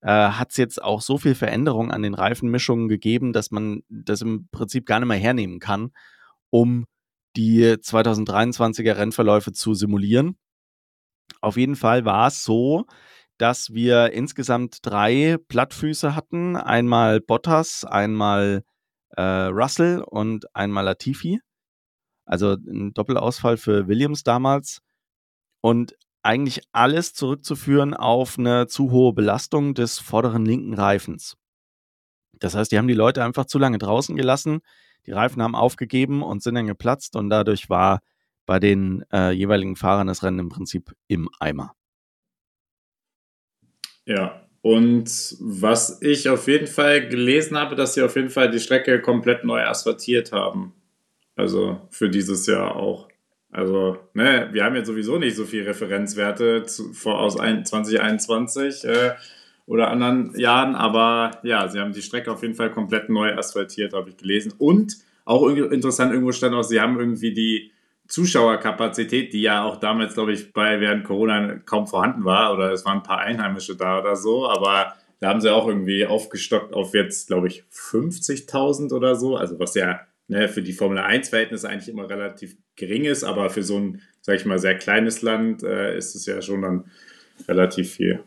äh, 0.01 0.07
hat 0.09 0.51
es 0.51 0.57
jetzt 0.57 0.83
auch 0.83 1.01
so 1.01 1.17
viel 1.17 1.35
Veränderung 1.35 1.91
an 1.91 2.01
den 2.01 2.13
Reifenmischungen 2.13 2.89
gegeben, 2.89 3.33
dass 3.33 3.51
man 3.51 3.83
das 3.89 4.21
im 4.21 4.47
Prinzip 4.51 4.85
gar 4.85 4.99
nicht 4.99 5.07
mehr 5.07 5.17
hernehmen 5.17 5.59
kann, 5.59 5.91
um 6.49 6.85
die 7.35 7.63
2023er 7.63 8.97
Rennverläufe 8.97 9.53
zu 9.53 9.73
simulieren. 9.73 10.37
Auf 11.39 11.55
jeden 11.55 11.75
Fall 11.75 12.03
war 12.03 12.27
es 12.27 12.43
so, 12.43 12.85
dass 13.37 13.73
wir 13.73 14.11
insgesamt 14.11 14.85
drei 14.85 15.37
Plattfüße 15.47 16.15
hatten. 16.15 16.57
Einmal 16.57 17.21
Bottas, 17.21 17.85
einmal 17.85 18.63
äh, 19.17 19.21
Russell 19.21 20.01
und 20.01 20.53
einmal 20.55 20.85
Latifi. 20.85 21.39
Also 22.31 22.53
ein 22.53 22.93
Doppelausfall 22.93 23.57
für 23.57 23.87
Williams 23.89 24.23
damals. 24.23 24.81
Und 25.59 25.95
eigentlich 26.23 26.61
alles 26.71 27.13
zurückzuführen 27.13 27.93
auf 27.93 28.39
eine 28.39 28.67
zu 28.67 28.91
hohe 28.91 29.13
Belastung 29.13 29.73
des 29.73 29.99
vorderen 29.99 30.45
linken 30.45 30.73
Reifens. 30.73 31.35
Das 32.39 32.55
heißt, 32.55 32.71
die 32.71 32.77
haben 32.77 32.87
die 32.87 32.93
Leute 32.93 33.23
einfach 33.23 33.45
zu 33.45 33.59
lange 33.59 33.77
draußen 33.77 34.15
gelassen, 34.15 34.61
die 35.05 35.11
Reifen 35.11 35.41
haben 35.41 35.55
aufgegeben 35.55 36.23
und 36.23 36.41
sind 36.41 36.55
dann 36.55 36.67
geplatzt 36.67 37.15
und 37.15 37.29
dadurch 37.29 37.69
war 37.69 37.99
bei 38.45 38.59
den 38.59 39.03
äh, 39.11 39.31
jeweiligen 39.31 39.75
Fahrern 39.75 40.07
das 40.07 40.23
Rennen 40.23 40.39
im 40.39 40.49
Prinzip 40.49 40.93
im 41.07 41.29
Eimer. 41.39 41.75
Ja, 44.05 44.47
und 44.61 45.35
was 45.39 46.01
ich 46.01 46.29
auf 46.29 46.47
jeden 46.47 46.67
Fall 46.67 47.07
gelesen 47.09 47.57
habe, 47.57 47.75
dass 47.75 47.95
sie 47.95 48.03
auf 48.03 48.15
jeden 48.15 48.29
Fall 48.29 48.51
die 48.51 48.59
Strecke 48.59 49.01
komplett 49.01 49.43
neu 49.43 49.63
asphaltiert 49.63 50.31
haben. 50.31 50.73
Also 51.41 51.81
für 51.89 52.07
dieses 52.07 52.45
Jahr 52.45 52.75
auch. 52.75 53.07
Also, 53.51 53.97
ne, 54.13 54.49
wir 54.51 54.63
haben 54.63 54.75
jetzt 54.75 54.85
sowieso 54.85 55.17
nicht 55.17 55.35
so 55.35 55.43
viele 55.43 55.65
Referenzwerte 55.65 56.63
zu, 56.65 56.93
vor, 56.93 57.19
aus 57.19 57.37
ein, 57.37 57.65
2021 57.65 58.85
äh, 58.85 59.11
oder 59.65 59.89
anderen 59.89 60.37
Jahren, 60.39 60.75
aber 60.75 61.39
ja, 61.43 61.67
sie 61.67 61.79
haben 61.79 61.93
die 61.93 62.03
Strecke 62.03 62.31
auf 62.31 62.43
jeden 62.43 62.53
Fall 62.53 62.71
komplett 62.71 63.09
neu 63.09 63.33
asphaltiert, 63.35 63.93
habe 63.93 64.11
ich 64.11 64.17
gelesen. 64.17 64.53
Und 64.59 64.97
auch 65.25 65.47
interessant, 65.49 66.13
irgendwo 66.13 66.31
stand 66.31 66.53
auch, 66.53 66.61
sie 66.61 66.79
haben 66.79 66.99
irgendwie 66.99 67.33
die 67.33 67.71
Zuschauerkapazität, 68.07 69.33
die 69.33 69.41
ja 69.41 69.63
auch 69.63 69.77
damals, 69.77 70.13
glaube 70.13 70.33
ich, 70.33 70.53
bei 70.53 70.79
während 70.79 71.05
Corona 71.05 71.55
kaum 71.65 71.87
vorhanden 71.87 72.23
war, 72.23 72.53
oder 72.53 72.71
es 72.71 72.85
waren 72.85 72.97
ein 72.97 73.03
paar 73.03 73.19
Einheimische 73.19 73.75
da 73.75 73.99
oder 73.99 74.15
so, 74.15 74.47
aber 74.47 74.93
da 75.19 75.29
haben 75.29 75.41
sie 75.41 75.51
auch 75.51 75.67
irgendwie 75.67 76.05
aufgestockt 76.05 76.73
auf 76.73 76.93
jetzt, 76.93 77.27
glaube 77.27 77.47
ich, 77.47 77.63
50.000 77.73 78.93
oder 78.93 79.15
so, 79.15 79.35
also 79.35 79.59
was 79.59 79.73
ja 79.73 80.01
ne, 80.27 80.47
für 80.47 80.61
die 80.61 80.73
Formel 80.73 80.99
1-Verhältnisse 80.99 81.69
eigentlich 81.69 81.89
immer 81.89 82.09
relativ 82.09 82.57
gering 82.75 83.05
ist, 83.05 83.23
aber 83.23 83.49
für 83.49 83.63
so 83.63 83.77
ein, 83.77 84.01
sag 84.21 84.35
ich 84.35 84.45
mal, 84.45 84.59
sehr 84.59 84.77
kleines 84.77 85.21
Land 85.21 85.63
äh, 85.63 85.97
ist 85.97 86.15
es 86.15 86.25
ja 86.25 86.41
schon 86.41 86.61
dann 86.61 86.85
relativ 87.47 87.91
viel. 87.91 88.23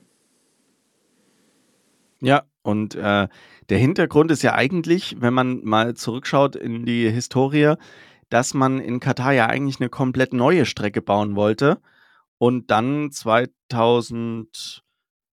Ja, 2.20 2.44
und 2.62 2.94
äh, 2.94 3.28
der 3.68 3.78
Hintergrund 3.78 4.30
ist 4.30 4.42
ja 4.42 4.54
eigentlich, 4.54 5.16
wenn 5.20 5.35
man 5.35 5.62
mal 5.64 5.94
zurückschaut 5.94 6.57
in 6.57 6.87
die 6.87 7.11
Historie, 7.11 7.74
dass 8.30 8.54
man 8.54 8.80
in 8.80 9.00
Katar 9.00 9.33
ja 9.33 9.46
eigentlich 9.46 9.80
eine 9.80 9.90
komplett 9.90 10.33
neue 10.33 10.66
Strecke 10.66 11.02
bauen 11.02 11.37
wollte 11.37 11.80
und 12.38 12.70
dann 12.70 13.11
2000, 13.11 14.83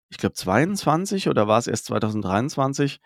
ich 0.09 0.17
glaube 0.17 0.33
22 0.33 1.29
oder 1.29 1.47
war 1.47 1.59
es 1.59 1.67
erst 1.67 1.85
2023, 1.85 2.99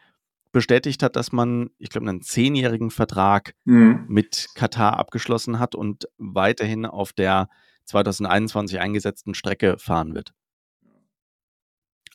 bestätigt 0.55 1.03
hat, 1.03 1.17
dass 1.17 1.33
man, 1.33 1.69
ich 1.79 1.89
glaube, 1.89 2.07
einen 2.07 2.21
zehnjährigen 2.21 2.89
Vertrag 2.89 3.55
mhm. 3.65 4.05
mit 4.07 4.47
Katar 4.55 4.97
abgeschlossen 4.97 5.59
hat 5.59 5.75
und 5.75 6.07
weiterhin 6.17 6.85
auf 6.85 7.11
der 7.11 7.49
2021 7.83 8.79
eingesetzten 8.79 9.33
Strecke 9.33 9.77
fahren 9.77 10.15
wird. 10.15 10.31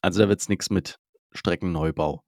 Also 0.01 0.21
da 0.21 0.31
wird 0.31 0.41
es 0.41 0.49
nichts 0.49 0.71
mit 0.71 0.97
Streckenneubau. 1.33 2.23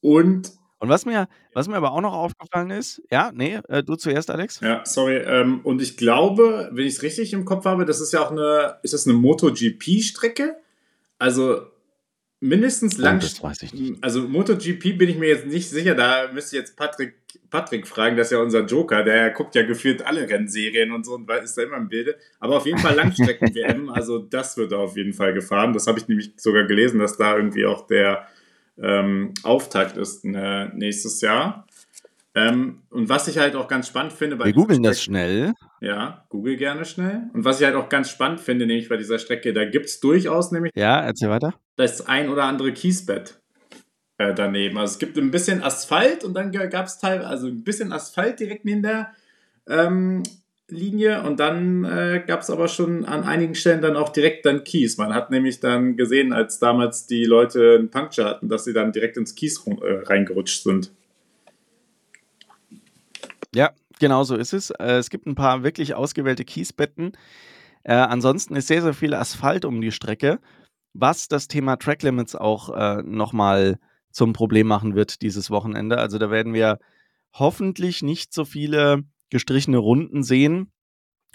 Und 0.00 0.52
und 0.78 0.88
was 0.88 1.04
mir, 1.04 1.28
was 1.52 1.68
mir 1.68 1.76
aber 1.76 1.92
auch 1.92 2.00
noch 2.00 2.14
aufgefallen 2.14 2.70
ist, 2.70 3.02
ja, 3.10 3.30
nee, 3.32 3.60
äh, 3.68 3.84
du 3.84 3.94
zuerst, 3.94 4.30
Alex. 4.30 4.58
Ja, 4.60 4.80
sorry. 4.84 5.18
Ähm, 5.18 5.60
und 5.62 5.82
ich 5.82 5.98
glaube, 5.98 6.70
wenn 6.72 6.86
ich 6.86 6.94
es 6.94 7.02
richtig 7.02 7.34
im 7.34 7.44
Kopf 7.44 7.66
habe, 7.66 7.84
das 7.84 8.00
ist 8.00 8.12
ja 8.12 8.24
auch 8.24 8.32
eine, 8.32 8.78
ist 8.82 8.94
das 8.94 9.06
eine 9.06 9.16
MotoGP-Strecke? 9.16 10.56
Also 11.18 11.66
mindestens 12.42 12.98
lang. 12.98 13.20
Das 13.20 13.42
weiß 13.42 13.62
ich 13.62 13.72
nicht. 13.72 14.02
Also 14.02 14.22
MotoGP 14.22 14.98
bin 14.98 15.08
ich 15.08 15.16
mir 15.16 15.28
jetzt 15.28 15.46
nicht 15.46 15.70
sicher. 15.70 15.94
Da 15.94 16.30
müsste 16.32 16.56
ich 16.56 16.60
jetzt 16.60 16.76
Patrick, 16.76 17.14
Patrick 17.50 17.86
fragen, 17.86 18.16
das 18.16 18.26
ist 18.28 18.32
ja 18.32 18.38
unser 18.38 18.64
Joker. 18.66 19.04
Der 19.04 19.30
guckt 19.30 19.54
ja 19.54 19.62
gefühlt 19.62 20.04
alle 20.04 20.28
Rennserien 20.28 20.92
und 20.92 21.06
so 21.06 21.14
und 21.14 21.30
ist 21.30 21.56
da 21.56 21.62
immer 21.62 21.76
im 21.76 21.88
Bilde. 21.88 22.16
Aber 22.40 22.56
auf 22.56 22.66
jeden 22.66 22.78
Fall 22.78 22.96
Langstrecken-WM. 22.96 23.88
also 23.94 24.18
das 24.18 24.56
wird 24.56 24.72
auf 24.74 24.96
jeden 24.96 25.12
Fall 25.12 25.32
gefahren. 25.32 25.72
Das 25.72 25.86
habe 25.86 26.00
ich 26.00 26.08
nämlich 26.08 26.32
sogar 26.36 26.64
gelesen, 26.64 26.98
dass 26.98 27.16
da 27.16 27.36
irgendwie 27.36 27.64
auch 27.64 27.86
der 27.86 28.26
ähm, 28.76 29.32
Auftakt 29.44 29.96
ist 29.96 30.24
äh, 30.24 30.68
nächstes 30.74 31.20
Jahr. 31.20 31.66
Ähm, 32.34 32.82
und 32.88 33.08
was 33.08 33.28
ich 33.28 33.38
halt 33.38 33.54
auch 33.56 33.68
ganz 33.68 33.88
spannend 33.88 34.12
finde 34.12 34.36
bei. 34.36 34.46
Wir 34.46 34.52
googeln 34.52 34.82
das 34.82 35.02
schnell. 35.02 35.52
Ja, 35.80 36.24
google 36.30 36.56
gerne 36.56 36.84
schnell. 36.84 37.24
Und 37.34 37.44
was 37.44 37.60
ich 37.60 37.66
halt 37.66 37.76
auch 37.76 37.88
ganz 37.88 38.08
spannend 38.08 38.40
finde, 38.40 38.66
nämlich 38.66 38.88
bei 38.88 38.96
dieser 38.96 39.18
Strecke, 39.18 39.52
da 39.52 39.64
gibt 39.66 39.86
es 39.86 40.00
durchaus 40.00 40.50
nämlich. 40.50 40.72
Ja, 40.74 41.00
erzähl 41.00 41.28
weiter. 41.28 41.54
Das 41.76 42.06
ein 42.06 42.30
oder 42.30 42.44
andere 42.44 42.72
Kiesbett 42.72 43.40
äh, 44.16 44.34
daneben. 44.34 44.78
Also 44.78 44.92
es 44.92 44.98
gibt 44.98 45.18
ein 45.18 45.30
bisschen 45.30 45.62
Asphalt 45.62 46.24
und 46.24 46.34
dann 46.34 46.52
gab 46.52 46.86
es 46.86 46.98
teilweise, 46.98 47.28
also 47.28 47.48
ein 47.48 47.64
bisschen 47.64 47.92
Asphalt 47.92 48.40
direkt 48.40 48.64
neben 48.64 48.82
der 48.82 49.12
ähm, 49.68 50.22
Linie 50.68 51.22
und 51.24 51.38
dann 51.38 51.84
äh, 51.84 52.22
gab 52.26 52.40
es 52.40 52.48
aber 52.48 52.68
schon 52.68 53.04
an 53.04 53.24
einigen 53.24 53.54
Stellen 53.54 53.82
dann 53.82 53.96
auch 53.96 54.08
direkt 54.08 54.46
dann 54.46 54.64
Kies. 54.64 54.96
Man 54.96 55.14
hat 55.14 55.30
nämlich 55.30 55.60
dann 55.60 55.96
gesehen, 55.96 56.32
als 56.32 56.58
damals 56.58 57.06
die 57.06 57.24
Leute 57.24 57.76
einen 57.78 57.90
Puncture 57.90 58.26
hatten, 58.26 58.48
dass 58.48 58.64
sie 58.64 58.72
dann 58.72 58.92
direkt 58.92 59.18
ins 59.18 59.34
Kies 59.34 59.62
äh, 59.66 60.02
reingerutscht 60.04 60.62
sind. 60.62 60.92
Ja, 63.54 63.72
genau 63.98 64.24
so 64.24 64.36
ist 64.36 64.52
es. 64.52 64.70
Äh, 64.70 64.96
es 64.96 65.10
gibt 65.10 65.26
ein 65.26 65.34
paar 65.34 65.62
wirklich 65.62 65.94
ausgewählte 65.94 66.44
Kiesbetten. 66.44 67.12
Äh, 67.84 67.94
ansonsten 67.94 68.56
ist 68.56 68.68
sehr, 68.68 68.82
sehr 68.82 68.94
viel 68.94 69.14
Asphalt 69.14 69.64
um 69.64 69.80
die 69.80 69.92
Strecke, 69.92 70.40
was 70.94 71.28
das 71.28 71.48
Thema 71.48 71.76
Track 71.76 72.02
Limits 72.02 72.34
auch 72.34 72.70
äh, 72.70 73.02
nochmal 73.02 73.78
zum 74.10 74.32
Problem 74.32 74.66
machen 74.66 74.94
wird 74.94 75.22
dieses 75.22 75.50
Wochenende. 75.50 75.98
Also 75.98 76.18
da 76.18 76.30
werden 76.30 76.54
wir 76.54 76.78
hoffentlich 77.34 78.02
nicht 78.02 78.32
so 78.32 78.44
viele 78.44 79.04
gestrichene 79.30 79.78
Runden 79.78 80.22
sehen 80.22 80.70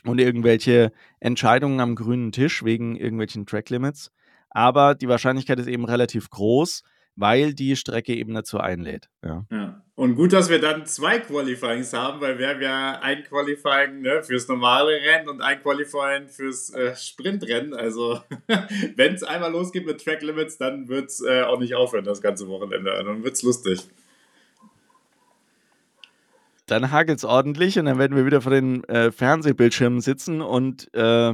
und 0.06 0.20
irgendwelche 0.20 0.92
Entscheidungen 1.20 1.80
am 1.80 1.96
grünen 1.96 2.32
Tisch 2.32 2.64
wegen 2.64 2.96
irgendwelchen 2.96 3.46
Track 3.46 3.70
Limits. 3.70 4.12
Aber 4.50 4.96
die 4.96 5.10
Wahrscheinlichkeit 5.10 5.60
ist 5.60 5.68
eben 5.68 5.86
relativ 5.86 6.30
groß, 6.30 6.84
weil 7.18 7.54
die 7.54 7.76
Strecke 7.76 8.16
eben 8.16 8.34
dazu 8.34 8.60
einlädt. 8.60 9.10
Ja. 9.26 9.46
ja. 9.52 9.84
Und 9.96 10.16
gut, 10.16 10.32
dass 10.32 10.50
wir 10.50 10.62
dann 10.62 10.86
zwei 10.86 11.18
Qualifyings 11.18 11.92
haben, 11.92 12.22
weil 12.22 12.38
wir 12.38 12.50
haben 12.50 12.62
ja 12.62 13.00
ein 13.02 13.24
Qualifying 13.24 14.02
ne, 14.02 14.22
fürs 14.22 14.48
normale 14.48 14.92
Rennen 14.92 15.28
und 15.28 15.42
ein 15.42 15.60
Qualifying 15.62 16.28
fürs 16.28 16.70
äh, 16.70 16.96
Sprintrennen. 16.96 17.74
Also 17.74 18.22
wenn 18.96 19.16
es 19.16 19.24
einmal 19.24 19.52
losgeht 19.52 19.88
mit 19.88 20.04
Track 20.04 20.22
Limits, 20.22 20.60
dann 20.60 20.88
wird 20.88 21.10
es 21.10 21.26
äh, 21.26 21.42
auch 21.42 21.60
nicht 21.60 21.74
aufhören 21.74 22.06
das 22.06 22.22
ganze 22.22 22.48
Wochenende. 22.48 22.92
Dann 23.04 23.24
wird 23.24 23.34
es 23.34 23.42
lustig. 23.42 23.88
Dann 26.68 26.92
hagelt 26.92 27.18
es 27.18 27.26
ordentlich 27.26 27.80
und 27.80 27.86
dann 27.86 27.98
werden 27.98 28.16
wir 28.16 28.28
wieder 28.28 28.42
vor 28.42 28.52
den 28.52 28.84
äh, 28.84 29.12
Fernsehbildschirmen 29.12 30.02
sitzen 30.02 30.42
und 30.42 30.94
äh, 30.94 31.34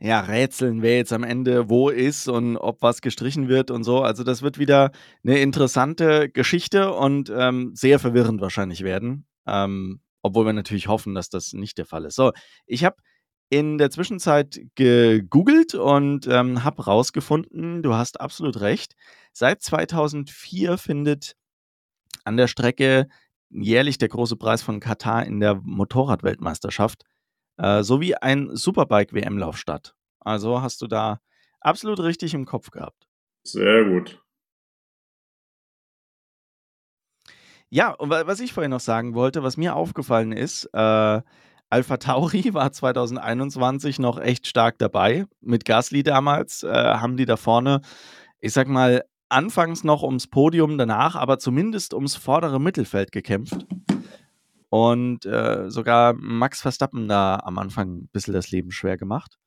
ja, 0.00 0.20
rätseln, 0.20 0.82
wer 0.82 0.96
jetzt 0.96 1.12
am 1.12 1.24
Ende 1.24 1.68
wo 1.68 1.88
ist 1.88 2.28
und 2.28 2.56
ob 2.56 2.82
was 2.82 3.00
gestrichen 3.00 3.48
wird 3.48 3.70
und 3.70 3.82
so. 3.82 4.02
Also 4.02 4.22
das 4.22 4.42
wird 4.42 4.58
wieder 4.58 4.92
eine 5.24 5.38
interessante 5.40 6.28
Geschichte 6.28 6.92
und 6.92 7.32
ähm, 7.34 7.72
sehr 7.74 7.98
verwirrend 7.98 8.40
wahrscheinlich 8.40 8.84
werden. 8.84 9.26
Ähm, 9.46 10.00
obwohl 10.22 10.46
wir 10.46 10.52
natürlich 10.52 10.88
hoffen, 10.88 11.14
dass 11.14 11.30
das 11.30 11.52
nicht 11.52 11.78
der 11.78 11.86
Fall 11.86 12.04
ist. 12.04 12.14
So, 12.16 12.32
ich 12.66 12.84
habe 12.84 12.96
in 13.50 13.78
der 13.78 13.90
Zwischenzeit 13.90 14.60
gegoogelt 14.74 15.74
und 15.74 16.26
ähm, 16.28 16.64
habe 16.64 16.84
rausgefunden, 16.84 17.82
du 17.82 17.94
hast 17.94 18.20
absolut 18.20 18.60
recht. 18.60 18.94
Seit 19.32 19.62
2004 19.62 20.78
findet 20.78 21.34
an 22.24 22.36
der 22.36 22.46
Strecke 22.46 23.08
jährlich 23.50 23.98
der 23.98 24.08
große 24.08 24.36
Preis 24.36 24.62
von 24.62 24.80
Katar 24.80 25.24
in 25.24 25.40
der 25.40 25.56
Motorradweltmeisterschaft 25.62 27.04
äh, 27.58 27.82
sowie 27.82 28.14
ein 28.14 28.54
Superbike-WM-Lauf 28.54 29.58
statt. 29.58 29.94
Also 30.20 30.62
hast 30.62 30.82
du 30.82 30.86
da 30.86 31.20
absolut 31.60 32.00
richtig 32.00 32.34
im 32.34 32.46
Kopf 32.46 32.70
gehabt. 32.70 33.08
Sehr 33.44 33.84
gut. 33.84 34.22
Ja, 37.70 37.90
und 37.92 38.08
was 38.10 38.40
ich 38.40 38.54
vorhin 38.54 38.70
noch 38.70 38.80
sagen 38.80 39.14
wollte, 39.14 39.42
was 39.42 39.58
mir 39.58 39.76
aufgefallen 39.76 40.32
ist, 40.32 40.64
äh, 40.72 41.20
Alpha 41.70 41.96
Tauri 41.98 42.44
war 42.54 42.72
2021 42.72 43.98
noch 43.98 44.18
echt 44.18 44.46
stark 44.46 44.78
dabei. 44.78 45.26
Mit 45.40 45.64
Gasly 45.64 46.02
damals 46.02 46.62
äh, 46.62 46.68
haben 46.72 47.16
die 47.16 47.26
da 47.26 47.36
vorne, 47.36 47.82
ich 48.40 48.52
sag 48.52 48.68
mal, 48.68 49.04
anfangs 49.28 49.84
noch 49.84 50.02
ums 50.02 50.26
Podium, 50.26 50.78
danach 50.78 51.14
aber 51.14 51.38
zumindest 51.38 51.92
ums 51.92 52.16
vordere 52.16 52.58
Mittelfeld 52.58 53.12
gekämpft. 53.12 53.66
Und 54.70 55.24
äh, 55.24 55.70
sogar 55.70 56.14
Max 56.14 56.60
Verstappen 56.60 57.08
da 57.08 57.40
am 57.42 57.58
Anfang 57.58 57.96
ein 57.96 58.08
bisschen 58.12 58.34
das 58.34 58.50
Leben 58.50 58.70
schwer 58.70 58.96
gemacht. 58.96 59.38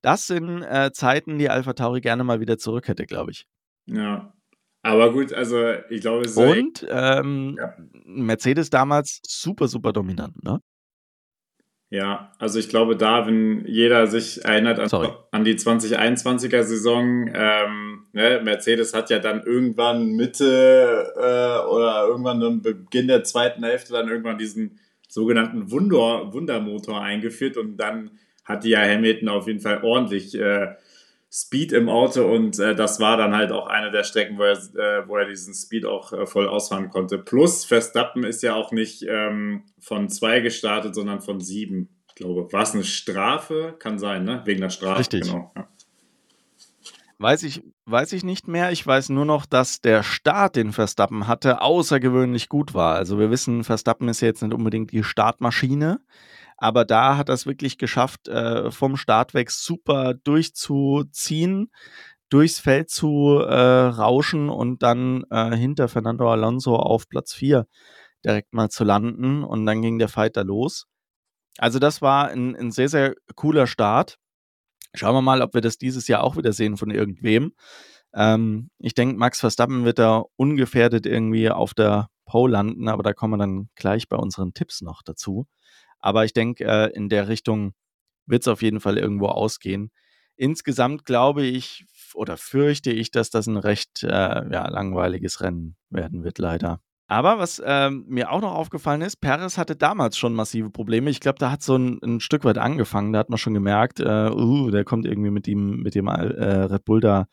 Das 0.00 0.26
sind 0.26 0.62
äh, 0.62 0.90
Zeiten, 0.92 1.38
die 1.38 1.50
Alpha 1.50 1.72
Tauri 1.72 2.00
gerne 2.00 2.24
mal 2.24 2.40
wieder 2.40 2.56
zurück 2.56 2.88
hätte, 2.88 3.04
glaube 3.06 3.32
ich. 3.32 3.46
Ja. 3.86 4.32
Aber 4.82 5.12
gut, 5.12 5.32
also 5.32 5.72
ich 5.90 6.00
glaube, 6.00 6.24
es 6.24 6.30
ist. 6.30 6.38
Und 6.38 6.86
ähm, 6.88 7.56
ja. 7.58 7.74
Mercedes 8.04 8.70
damals 8.70 9.20
super, 9.26 9.68
super 9.68 9.92
dominant, 9.92 10.42
ne? 10.42 10.60
Ja, 11.90 12.32
also 12.38 12.58
ich 12.58 12.68
glaube, 12.68 12.96
da, 12.96 13.26
wenn 13.26 13.64
jeder 13.66 14.06
sich 14.06 14.44
erinnert 14.44 14.78
an, 14.78 15.08
an 15.30 15.44
die 15.44 15.54
2021er 15.54 16.62
Saison, 16.62 17.30
ähm, 17.34 18.06
ne, 18.12 18.42
Mercedes 18.44 18.92
hat 18.92 19.08
ja 19.08 19.20
dann 19.20 19.42
irgendwann 19.42 20.10
Mitte 20.10 21.14
äh, 21.16 21.66
oder 21.66 22.06
irgendwann 22.06 22.42
am 22.42 22.60
Beginn 22.60 23.08
der 23.08 23.24
zweiten 23.24 23.64
Hälfte 23.64 23.94
dann 23.94 24.08
irgendwann 24.08 24.36
diesen 24.36 24.78
sogenannten 25.08 25.70
Wunder, 25.70 26.30
Wundermotor 26.34 27.00
eingeführt 27.00 27.56
und 27.56 27.78
dann 27.78 28.10
hatte 28.44 28.68
ja 28.68 28.80
Hamilton 28.80 29.30
auf 29.30 29.46
jeden 29.46 29.60
Fall 29.60 29.82
ordentlich 29.82 30.38
äh, 30.38 30.74
Speed 31.30 31.72
im 31.72 31.90
Auto 31.90 32.24
und 32.24 32.58
äh, 32.58 32.74
das 32.74 33.00
war 33.00 33.18
dann 33.18 33.36
halt 33.36 33.52
auch 33.52 33.66
eine 33.66 33.90
der 33.90 34.02
Strecken, 34.02 34.38
wo 34.38 34.44
er, 34.44 34.52
äh, 34.52 35.06
wo 35.06 35.16
er 35.16 35.26
diesen 35.26 35.52
Speed 35.52 35.84
auch 35.84 36.12
äh, 36.12 36.26
voll 36.26 36.48
ausfahren 36.48 36.88
konnte. 36.88 37.18
Plus 37.18 37.66
Verstappen 37.66 38.24
ist 38.24 38.42
ja 38.42 38.54
auch 38.54 38.72
nicht 38.72 39.04
ähm, 39.06 39.64
von 39.78 40.08
zwei 40.08 40.40
gestartet, 40.40 40.94
sondern 40.94 41.20
von 41.20 41.40
sieben. 41.40 41.90
Ich 42.08 42.14
glaube, 42.14 42.50
war 42.52 42.62
es 42.62 42.74
eine 42.74 42.84
Strafe? 42.84 43.76
Kann 43.78 43.98
sein, 43.98 44.24
ne? 44.24 44.40
Wegen 44.46 44.62
der 44.62 44.70
Strafe. 44.70 45.00
Richtig. 45.00 45.24
Genau. 45.24 45.52
Ja. 45.54 45.68
Weiß 47.18 47.42
ich, 47.42 47.62
weiß 47.84 48.12
ich 48.12 48.24
nicht 48.24 48.46
mehr. 48.46 48.70
Ich 48.70 48.86
weiß 48.86 49.08
nur 49.08 49.24
noch, 49.24 49.44
dass 49.44 49.80
der 49.80 50.04
Start, 50.04 50.54
den 50.56 50.72
Verstappen 50.72 51.26
hatte, 51.26 51.60
außergewöhnlich 51.60 52.48
gut 52.48 52.74
war. 52.74 52.94
Also 52.94 53.18
wir 53.18 53.30
wissen, 53.30 53.64
Verstappen 53.64 54.08
ist 54.08 54.20
ja 54.20 54.28
jetzt 54.28 54.42
nicht 54.42 54.54
unbedingt 54.54 54.92
die 54.92 55.02
Startmaschine. 55.02 56.00
Aber 56.58 56.84
da 56.84 57.16
hat 57.16 57.28
er 57.30 57.34
es 57.34 57.46
wirklich 57.46 57.78
geschafft, 57.78 58.28
äh, 58.28 58.70
vom 58.70 58.96
Start 58.96 59.32
weg 59.32 59.50
super 59.50 60.14
durchzuziehen, 60.14 61.70
durchs 62.28 62.58
Feld 62.58 62.90
zu 62.90 63.38
äh, 63.40 63.54
rauschen 63.54 64.50
und 64.50 64.82
dann 64.82 65.24
äh, 65.30 65.56
hinter 65.56 65.88
Fernando 65.88 66.30
Alonso 66.30 66.76
auf 66.76 67.08
Platz 67.08 67.32
4 67.32 67.66
direkt 68.24 68.52
mal 68.52 68.68
zu 68.68 68.84
landen. 68.84 69.44
Und 69.44 69.66
dann 69.66 69.82
ging 69.82 69.98
der 69.98 70.08
Fight 70.08 70.36
da 70.36 70.42
los. 70.42 70.86
Also 71.58 71.78
das 71.78 72.02
war 72.02 72.28
ein, 72.28 72.56
ein 72.56 72.72
sehr, 72.72 72.88
sehr 72.88 73.14
cooler 73.36 73.66
Start. 73.66 74.18
Schauen 74.94 75.14
wir 75.14 75.22
mal, 75.22 75.42
ob 75.42 75.54
wir 75.54 75.60
das 75.60 75.78
dieses 75.78 76.08
Jahr 76.08 76.24
auch 76.24 76.36
wieder 76.36 76.52
sehen 76.52 76.76
von 76.76 76.90
irgendwem. 76.90 77.52
Ähm, 78.14 78.70
ich 78.78 78.94
denke, 78.94 79.16
Max 79.16 79.40
Verstappen 79.40 79.84
wird 79.84 79.98
da 79.98 80.24
ungefährdet 80.36 81.06
irgendwie 81.06 81.50
auf 81.50 81.74
der 81.74 82.08
Pole 82.24 82.52
landen, 82.52 82.88
aber 82.88 83.02
da 83.02 83.12
kommen 83.12 83.34
wir 83.34 83.38
dann 83.38 83.68
gleich 83.74 84.08
bei 84.08 84.16
unseren 84.16 84.54
Tipps 84.54 84.80
noch 84.80 85.02
dazu. 85.02 85.46
Aber 86.00 86.24
ich 86.24 86.32
denke, 86.32 86.64
äh, 86.64 86.90
in 86.94 87.08
der 87.08 87.28
Richtung 87.28 87.74
wird 88.26 88.42
es 88.42 88.48
auf 88.48 88.62
jeden 88.62 88.80
Fall 88.80 88.98
irgendwo 88.98 89.26
ausgehen. 89.26 89.90
Insgesamt 90.36 91.04
glaube 91.04 91.44
ich 91.44 91.86
oder 92.14 92.36
fürchte 92.36 92.90
ich, 92.90 93.10
dass 93.10 93.30
das 93.30 93.46
ein 93.46 93.56
recht 93.56 94.02
äh, 94.04 94.08
ja, 94.08 94.68
langweiliges 94.68 95.40
Rennen 95.40 95.76
werden 95.90 96.24
wird, 96.24 96.38
leider. 96.38 96.80
Aber 97.10 97.38
was 97.38 97.60
ähm, 97.64 98.04
mir 98.06 98.30
auch 98.30 98.42
noch 98.42 98.54
aufgefallen 98.54 99.00
ist, 99.00 99.16
Perez 99.16 99.56
hatte 99.56 99.76
damals 99.76 100.18
schon 100.18 100.34
massive 100.34 100.70
Probleme. 100.70 101.08
Ich 101.08 101.20
glaube, 101.20 101.38
da 101.38 101.50
hat 101.50 101.62
so 101.62 101.74
ein, 101.74 101.98
ein, 102.04 102.20
Stück 102.20 102.44
weit 102.44 102.58
angefangen. 102.58 103.14
Da 103.14 103.20
hat 103.20 103.30
man 103.30 103.38
schon 103.38 103.54
gemerkt, 103.54 103.98
äh, 103.98 104.30
uh, 104.30 104.70
der 104.70 104.84
kommt 104.84 105.06
irgendwie 105.06 105.30
mit 105.30 105.48
ihm, 105.48 105.82
mit 105.82 105.94
dem 105.94 106.06
äh, 106.06 106.12
Red 106.12 106.84
Bull 106.84 107.00
da 107.00 107.26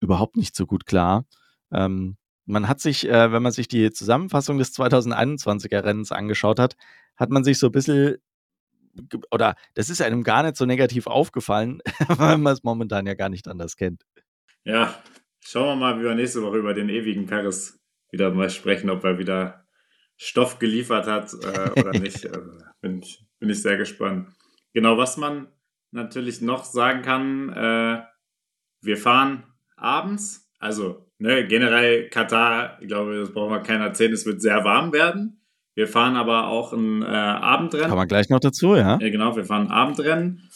überhaupt 0.00 0.36
nicht 0.36 0.56
so 0.56 0.66
gut 0.66 0.86
klar. 0.86 1.24
Ähm, 1.70 2.16
man 2.46 2.66
hat 2.68 2.80
sich, 2.80 3.08
äh, 3.08 3.30
wenn 3.30 3.44
man 3.44 3.52
sich 3.52 3.68
die 3.68 3.92
Zusammenfassung 3.92 4.58
des 4.58 4.74
2021er 4.76 5.84
Rennens 5.84 6.10
angeschaut 6.10 6.58
hat, 6.58 6.76
hat 7.16 7.30
man 7.30 7.44
sich 7.44 7.58
so 7.58 7.66
ein 7.66 7.72
bisschen, 7.72 8.16
oder 9.30 9.54
das 9.74 9.90
ist 9.90 10.02
einem 10.02 10.22
gar 10.22 10.42
nicht 10.42 10.56
so 10.56 10.66
negativ 10.66 11.06
aufgefallen, 11.06 11.80
weil 12.08 12.38
man 12.38 12.52
es 12.52 12.62
momentan 12.62 13.06
ja 13.06 13.14
gar 13.14 13.28
nicht 13.28 13.48
anders 13.48 13.76
kennt. 13.76 14.04
Ja, 14.64 14.94
schauen 15.40 15.66
wir 15.66 15.76
mal, 15.76 15.98
wie 15.98 16.04
wir 16.04 16.14
nächste 16.14 16.42
Woche 16.42 16.58
über 16.58 16.74
den 16.74 16.88
ewigen 16.88 17.26
Paris 17.26 17.78
wieder 18.10 18.30
mal 18.30 18.50
sprechen, 18.50 18.90
ob 18.90 19.02
er 19.04 19.18
wieder 19.18 19.66
Stoff 20.16 20.58
geliefert 20.58 21.06
hat 21.06 21.32
äh, 21.32 21.80
oder 21.80 21.90
nicht. 21.98 22.26
Also, 22.26 22.50
bin, 22.80 23.00
ich, 23.00 23.24
bin 23.38 23.50
ich 23.50 23.62
sehr 23.62 23.76
gespannt. 23.76 24.28
Genau, 24.72 24.96
was 24.96 25.16
man 25.16 25.48
natürlich 25.90 26.40
noch 26.40 26.64
sagen 26.64 27.02
kann, 27.02 27.48
äh, 27.50 28.02
wir 28.82 28.96
fahren 28.96 29.44
abends, 29.76 30.50
also 30.58 31.10
ne, 31.18 31.46
generell 31.46 32.08
Katar, 32.08 32.78
ich 32.80 32.88
glaube, 32.88 33.18
das 33.18 33.32
brauchen 33.32 33.52
wir 33.52 33.62
keiner 33.62 33.86
erzählen, 33.86 34.12
es 34.12 34.26
wird 34.26 34.40
sehr 34.40 34.64
warm 34.64 34.92
werden. 34.92 35.41
Wir 35.74 35.88
fahren 35.88 36.16
aber 36.16 36.48
auch 36.48 36.72
ein 36.72 37.02
äh, 37.02 37.06
Abendrennen. 37.06 37.88
Kann 37.88 37.96
man 37.96 38.08
gleich 38.08 38.28
noch 38.28 38.40
dazu, 38.40 38.74
ja? 38.74 38.98
Ja, 39.00 39.10
genau, 39.10 39.36
wir 39.36 39.44
fahren 39.44 39.68
ein 39.68 39.70
Abendrennen. 39.70 40.48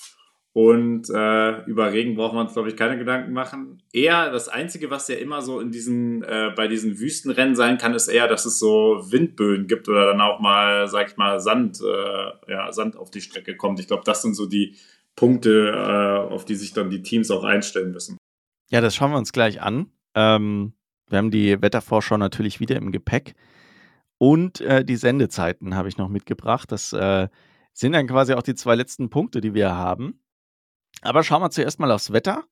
Und 0.53 1.11
äh, 1.11 1.65
über 1.67 1.93
Regen 1.93 2.15
brauchen 2.15 2.37
wir 2.37 2.41
uns, 2.41 2.55
glaube 2.55 2.71
ich, 2.71 2.77
keine 2.77 2.97
Gedanken 2.97 3.35
machen. 3.35 3.83
Eher 3.93 4.31
das 4.31 4.49
Einzige, 4.49 4.91
was 4.91 5.07
ja 5.07 5.17
immer 5.17 5.43
so 5.43 5.61
in 5.61 5.71
diesen, 5.71 6.23
äh, 6.23 6.51
bei 6.57 6.67
diesen 6.67 6.99
Wüstenrennen 6.99 7.55
sein 7.55 7.77
kann, 7.77 7.93
ist 7.93 8.09
eher, 8.09 8.27
dass 8.27 8.47
es 8.47 8.59
so 8.59 9.05
Windböen 9.11 9.67
gibt 9.67 9.87
oder 9.87 10.07
dann 10.07 10.21
auch 10.23 10.41
mal, 10.41 10.89
sag 10.89 11.11
ich 11.11 11.19
mal, 11.19 11.41
Sand, 11.41 11.81
äh, 11.83 12.53
ja, 12.53 12.73
Sand 12.73 12.97
auf 12.97 13.11
die 13.11 13.21
Strecke 13.21 13.55
kommt. 13.55 13.81
Ich 13.81 13.87
glaube, 13.87 14.05
das 14.07 14.23
sind 14.23 14.35
so 14.35 14.47
die 14.47 14.77
Punkte, 15.15 15.73
äh, 15.73 16.33
auf 16.33 16.47
die 16.47 16.55
sich 16.55 16.73
dann 16.73 16.89
die 16.89 17.03
Teams 17.03 17.31
auch 17.31 17.45
einstellen 17.45 17.93
müssen. 17.93 18.17
Ja, 18.71 18.81
das 18.81 18.95
schauen 18.95 19.11
wir 19.11 19.19
uns 19.19 19.33
gleich 19.33 19.61
an. 19.61 19.91
Ähm, 20.15 20.73
wir 21.11 21.19
haben 21.19 21.31
die 21.31 21.61
Wettervorschau 21.61 22.17
natürlich 22.17 22.61
wieder 22.61 22.77
im 22.77 22.93
Gepäck. 22.93 23.35
Und 24.19 24.61
äh, 24.61 24.85
die 24.85 24.97
Sendezeiten 24.97 25.75
habe 25.75 25.89
ich 25.89 25.99
noch 25.99 26.09
mitgebracht. 26.09 26.73
Das 26.73 26.93
äh, 26.93 27.29
sind 27.73 27.93
dann 27.93 28.07
quasi 28.07 28.35
auch 28.35 28.43
die 28.43 28.55
zwei 28.55 28.75
letzten 28.75 29.11
Punkte, 29.11 29.41
die 29.41 29.55
wir 29.55 29.75
haben. 29.75 30.21
Aber 31.03 31.23
schauen 31.23 31.43
wir 31.43 31.51
zuerst 31.51 31.79
mal 31.79 31.91
aufs 31.91 32.13
Wetter. 32.13 32.45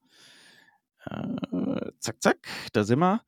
Äh, 1.06 1.90
zack, 2.00 2.22
zack, 2.22 2.48
da 2.72 2.84
sind 2.84 2.98
wir. 2.98 3.22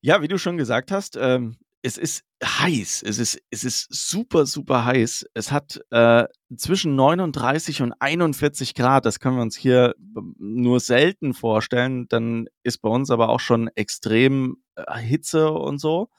Ja, 0.00 0.22
wie 0.22 0.28
du 0.28 0.38
schon 0.38 0.56
gesagt 0.56 0.90
hast, 0.90 1.16
ähm, 1.16 1.58
es 1.82 1.98
ist 1.98 2.24
heiß. 2.42 3.02
Es 3.02 3.18
ist, 3.18 3.40
es 3.50 3.64
ist 3.64 3.88
super, 3.90 4.46
super 4.46 4.84
heiß. 4.84 5.26
Es 5.34 5.50
hat 5.52 5.80
äh, 5.90 6.24
zwischen 6.56 6.94
39 6.94 7.82
und 7.82 7.94
41 7.98 8.74
Grad. 8.74 9.06
Das 9.06 9.20
können 9.20 9.36
wir 9.36 9.42
uns 9.42 9.56
hier 9.56 9.94
nur 10.38 10.80
selten 10.80 11.34
vorstellen. 11.34 12.06
Dann 12.08 12.48
ist 12.62 12.78
bei 12.78 12.88
uns 12.88 13.10
aber 13.10 13.28
auch 13.28 13.40
schon 13.40 13.68
extrem 13.74 14.62
äh, 14.74 14.98
Hitze 14.98 15.50
und 15.52 15.78
so. 15.78 16.10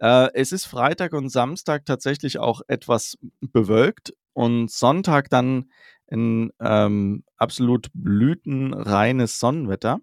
Äh, 0.00 0.30
es 0.34 0.52
ist 0.52 0.64
Freitag 0.66 1.12
und 1.12 1.28
Samstag 1.28 1.84
tatsächlich 1.84 2.38
auch 2.38 2.62
etwas 2.68 3.18
bewölkt 3.40 4.14
und 4.32 4.70
Sonntag 4.70 5.28
dann 5.30 5.70
ein 6.10 6.50
ähm, 6.60 7.24
absolut 7.36 7.88
blütenreines 7.94 9.38
Sonnenwetter. 9.38 10.00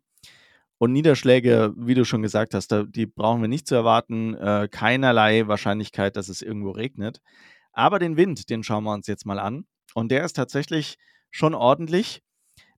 Und 0.79 0.93
Niederschläge, 0.93 1.73
wie 1.75 1.95
du 1.95 2.05
schon 2.05 2.21
gesagt 2.21 2.53
hast, 2.53 2.71
da, 2.71 2.83
die 2.83 3.07
brauchen 3.07 3.41
wir 3.41 3.47
nicht 3.47 3.67
zu 3.67 3.73
erwarten. 3.73 4.36
Äh, 4.36 4.67
keinerlei 4.71 5.47
Wahrscheinlichkeit, 5.47 6.15
dass 6.15 6.29
es 6.29 6.43
irgendwo 6.43 6.69
regnet. 6.69 7.19
Aber 7.73 7.97
den 7.97 8.15
Wind, 8.15 8.49
den 8.51 8.63
schauen 8.63 8.83
wir 8.83 8.93
uns 8.93 9.07
jetzt 9.07 9.25
mal 9.25 9.39
an. 9.39 9.65
Und 9.95 10.12
der 10.12 10.23
ist 10.23 10.33
tatsächlich 10.33 10.97
schon 11.31 11.55
ordentlich. 11.55 12.21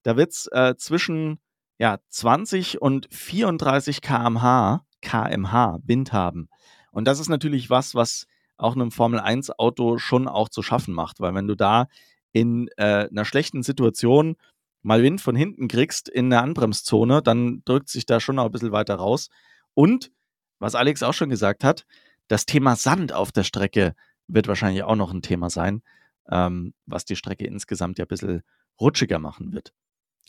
Da 0.04 0.16
wird 0.16 0.32
es 0.32 0.48
äh, 0.48 0.76
zwischen 0.78 1.40
ja, 1.78 1.98
20 2.08 2.82
und 2.82 3.08
34 3.12 4.02
kmh, 4.02 4.86
kmh 5.02 5.80
Wind 5.84 6.14
haben. 6.14 6.50
Und 6.92 7.06
das 7.06 7.20
ist 7.20 7.30
natürlich 7.30 7.70
was, 7.70 7.96
was 7.96 8.28
auch 8.58 8.76
einem 8.76 8.92
Formel-1-Auto 8.92 9.98
schon 9.98 10.28
auch 10.28 10.50
zu 10.50 10.62
schaffen 10.62 10.94
macht, 10.94 11.20
weil 11.20 11.34
wenn 11.34 11.48
du 11.48 11.56
da 11.56 11.88
in 12.32 12.70
äh, 12.78 13.08
einer 13.10 13.26
schlechten 13.26 13.64
Situation 13.64 14.36
mal 14.82 15.02
Wind 15.02 15.22
von 15.22 15.36
hinten 15.36 15.68
kriegst 15.68 16.10
in 16.10 16.30
der 16.30 16.42
Anbremszone, 16.42 17.22
dann 17.22 17.64
drückt 17.66 17.90
sich 17.90 18.06
da 18.06 18.20
schon 18.20 18.36
noch 18.36 18.46
ein 18.46 18.52
bisschen 18.52 18.72
weiter 18.72 18.96
raus. 18.96 19.30
Und 19.74 20.12
was 20.60 20.76
Alex 20.76 21.04
auch 21.04 21.14
schon 21.14 21.30
gesagt 21.30 21.64
hat, 21.64 21.86
das 22.28 22.46
Thema 22.46 22.76
Sand 22.76 23.14
auf 23.14 23.32
der 23.32 23.44
Strecke 23.44 23.96
wird 24.28 24.48
wahrscheinlich 24.48 24.84
auch 24.84 24.96
noch 24.96 25.12
ein 25.12 25.22
Thema 25.22 25.50
sein, 25.50 25.82
ähm, 26.30 26.74
was 26.86 27.06
die 27.06 27.16
Strecke 27.16 27.46
insgesamt 27.46 27.98
ja 27.98 28.06
ein 28.06 28.10
bisschen 28.10 28.44
rutschiger 28.80 29.20
machen 29.20 29.54
wird. 29.54 29.74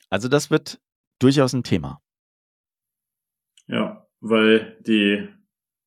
Also 0.09 0.29
das 0.29 0.51
wird 0.51 0.81
durchaus 1.19 1.53
ein 1.53 1.63
Thema. 1.63 2.01
Ja, 3.67 4.07
weil 4.21 4.79
die 4.81 5.29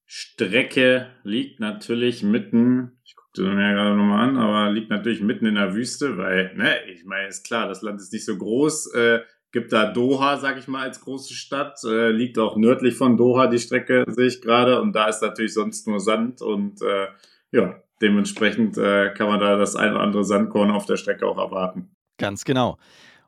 Strecke 0.06 1.08
liegt 1.24 1.60
natürlich 1.60 2.24
mitten, 2.24 3.00
ich 3.04 3.16
gucke 3.16 3.42
mir 3.42 3.62
ja 3.62 3.74
gerade 3.74 3.96
nochmal 3.96 4.30
an, 4.30 4.38
aber 4.38 4.72
liegt 4.72 4.90
natürlich 4.90 5.22
mitten 5.22 5.46
in 5.46 5.56
der 5.56 5.74
Wüste, 5.74 6.18
weil, 6.18 6.54
ne, 6.56 6.86
ich 6.92 7.06
meine, 7.06 7.28
ist 7.28 7.46
klar, 7.46 7.68
das 7.68 7.82
Land 7.82 8.00
ist 8.00 8.14
nicht 8.14 8.26
so 8.26 8.38
groß, 8.38 8.94
äh, 8.94 9.22
gibt 9.52 9.72
da 9.72 9.86
Doha, 9.86 10.38
sag 10.38 10.58
ich 10.58 10.68
mal, 10.68 10.84
als 10.84 11.02
große 11.02 11.34
Stadt, 11.34 11.80
äh, 11.86 12.10
liegt 12.10 12.38
auch 12.38 12.58
nördlich 12.58 12.96
von 12.96 13.18
Doha 13.18 13.48
die 13.48 13.60
Strecke, 13.60 14.04
sehe 14.08 14.28
ich 14.28 14.42
gerade, 14.42 14.82
und 14.82 14.94
da 14.94 15.08
ist 15.08 15.22
natürlich 15.22 15.54
sonst 15.54 15.88
nur 15.88 16.00
Sand 16.00 16.42
und 16.42 16.82
äh, 16.82 17.08
ja, 17.52 17.82
dementsprechend 18.02 18.78
äh, 18.78 19.14
kann 19.14 19.28
man 19.28 19.40
da 19.40 19.56
das 19.56 19.76
ein 19.76 19.92
oder 19.92 20.02
andere 20.02 20.26
Sandkorn 20.26 20.72
auf 20.72 20.86
der 20.86 20.98
Strecke 20.98 21.26
auch 21.26 21.38
erwarten. 21.38 21.96
Ganz 22.18 22.46
genau. 22.46 22.78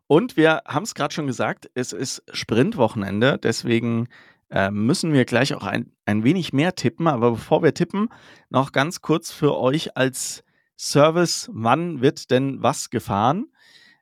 Und 0.07 0.38
wir 0.38 0.61
haben 0.67 0.83
es 0.83 0.93
gerade 0.93 1.13
schon 1.13 1.27
gesagt, 1.27 1.69
es 1.73 1.93
ist 1.93 2.23
Sprintwochenende, 2.31 3.39
deswegen 3.41 4.07
äh, 4.56 4.72
müssen 4.72 5.12
wir 5.12 5.26
gleich 5.26 5.54
auch 5.54 5.63
ein, 5.63 5.91
ein 6.06 6.24
wenig 6.24 6.54
mehr 6.54 6.76
tippen. 6.76 7.08
Aber 7.08 7.32
bevor 7.32 7.62
wir 7.62 7.74
tippen, 7.74 8.08
noch 8.50 8.72
ganz 8.72 9.02
kurz 9.02 9.32
für 9.32 9.58
euch 9.58 9.98
als 9.98 10.44
Service, 10.78 11.50
wann 11.54 12.02
wird 12.02 12.32
denn 12.32 12.63
was 12.63 12.89
gefahren? 12.89 13.48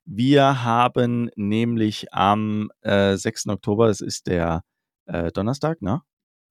Wir 0.06 0.64
haben 0.64 1.32
nämlich 1.36 2.14
am 2.14 2.70
äh, 2.82 3.16
6. 3.16 3.48
Oktober, 3.48 3.88
das 3.88 4.02
ist 4.02 4.28
der 4.28 4.64
äh, 5.06 5.32
Donnerstag, 5.32 5.82
ne? 5.82 6.02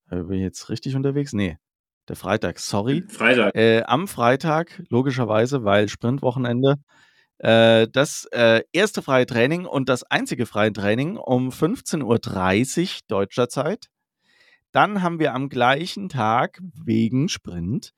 Bin 0.10 0.34
ich 0.34 0.42
jetzt 0.42 0.70
richtig 0.70 0.96
unterwegs? 0.96 1.32
Nee. 1.32 1.58
Der 2.10 2.16
Freitag, 2.16 2.60
sorry. 2.60 3.04
Freitag. 3.08 3.56
Äh, 3.56 3.84
am 3.84 4.08
Freitag, 4.08 4.82
logischerweise, 4.90 5.64
weil 5.64 5.88
Sprintwochenende. 5.88 6.76
Äh, 7.42 7.88
das 7.92 8.26
äh, 8.32 8.62
erste 8.72 9.02
freie 9.02 9.26
Training 9.26 9.66
und 9.66 9.90
das 9.90 10.04
einzige 10.04 10.46
freie 10.46 10.72
Training 10.72 11.18
um 11.18 11.50
15.30 11.50 12.04
Uhr 12.04 13.00
deutscher 13.08 13.50
Zeit. 13.50 13.88
Dann 14.72 15.02
haben 15.02 15.20
wir 15.20 15.34
am 15.34 15.50
gleichen 15.50 16.08
Tag 16.08 16.62
wegen 16.62 17.30
Sprint 17.30 17.94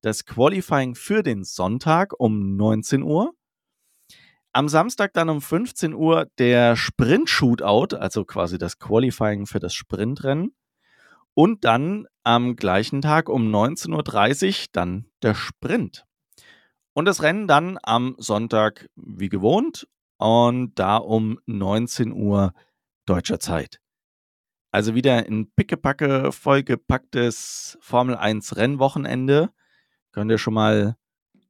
das 0.00 0.24
Qualifying 0.24 0.94
für 0.94 1.22
den 1.22 1.44
Sonntag 1.44 2.14
um 2.18 2.56
19 2.56 3.02
Uhr. 3.02 3.32
Am 4.52 4.68
Samstag 4.70 5.12
dann 5.12 5.28
um 5.28 5.42
15 5.42 5.92
Uhr 5.92 6.28
der 6.38 6.74
Sprint-Shootout, 6.74 7.94
also 7.96 8.24
quasi 8.24 8.56
das 8.56 8.78
Qualifying 8.78 9.44
für 9.44 9.60
das 9.60 9.74
Sprintrennen. 9.74 10.54
Und 11.34 11.64
dann 11.64 12.06
am 12.22 12.56
gleichen 12.56 13.02
Tag 13.02 13.28
um 13.28 13.54
19.30 13.54 13.92
Uhr 13.92 14.66
dann 14.72 15.04
der 15.22 15.34
Sprint. 15.34 16.05
Und 16.96 17.04
das 17.04 17.22
Rennen 17.22 17.46
dann 17.46 17.78
am 17.82 18.14
Sonntag 18.16 18.88
wie 18.96 19.28
gewohnt 19.28 19.86
und 20.16 20.78
da 20.78 20.96
um 20.96 21.38
19 21.44 22.10
Uhr 22.10 22.54
deutscher 23.04 23.38
Zeit. 23.38 23.82
Also 24.70 24.94
wieder 24.94 25.16
ein 25.16 25.52
pickepacke 25.54 26.32
vollgepacktes 26.32 27.76
Formel 27.82 28.16
1 28.16 28.56
Rennwochenende. 28.56 29.50
Könnt 30.10 30.30
ihr 30.30 30.38
schon 30.38 30.54
mal 30.54 30.96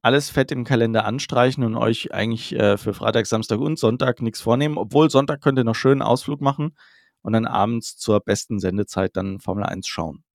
alles 0.01 0.29
fett 0.29 0.51
im 0.51 0.65
Kalender 0.65 1.05
anstreichen 1.05 1.63
und 1.63 1.77
euch 1.77 2.13
eigentlich 2.13 2.53
äh, 2.53 2.75
für 2.75 2.93
Freitag, 2.93 3.25
Samstag 3.25 3.59
und 3.61 3.79
Sonntag 3.79 4.21
nichts 4.21 4.41
vornehmen. 4.41 4.77
Obwohl 4.77 5.09
Sonntag 5.09 5.39
könnt 5.39 5.57
ihr 5.57 5.63
noch 5.63 5.75
schön 5.75 6.01
einen 6.01 6.09
Ausflug 6.09 6.41
machen 6.41 6.75
und 7.21 7.31
dann 7.31 7.45
abends 7.45 7.95
zur 7.95 8.19
besten 8.19 8.59
Sendezeit 8.59 9.15
dann 9.15 9.39
Formel 9.39 9.63
1 9.63 9.87
schauen. 9.87 10.25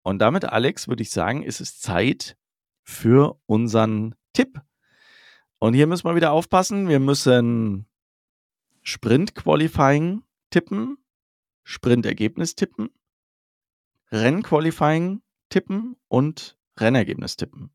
Und 0.00 0.18
damit, 0.20 0.46
Alex, 0.46 0.88
würde 0.88 1.02
ich 1.02 1.10
sagen, 1.10 1.42
ist 1.42 1.60
es 1.60 1.78
Zeit 1.78 2.38
für 2.82 3.38
unseren 3.46 4.14
Tipp. 4.32 4.60
Und 5.58 5.74
hier 5.74 5.86
müssen 5.86 6.06
wir 6.06 6.16
wieder 6.16 6.32
aufpassen. 6.32 6.88
Wir 6.88 7.00
müssen 7.00 7.86
Sprint-Qualifying 8.82 10.22
tippen, 10.50 10.98
Sprint-Ergebnis 11.64 12.56
tippen, 12.56 12.90
Renn-Qualifying 14.10 15.22
tippen 15.48 15.96
und 16.08 16.56
Rennergebnis 16.78 17.36
tippen. 17.36 17.70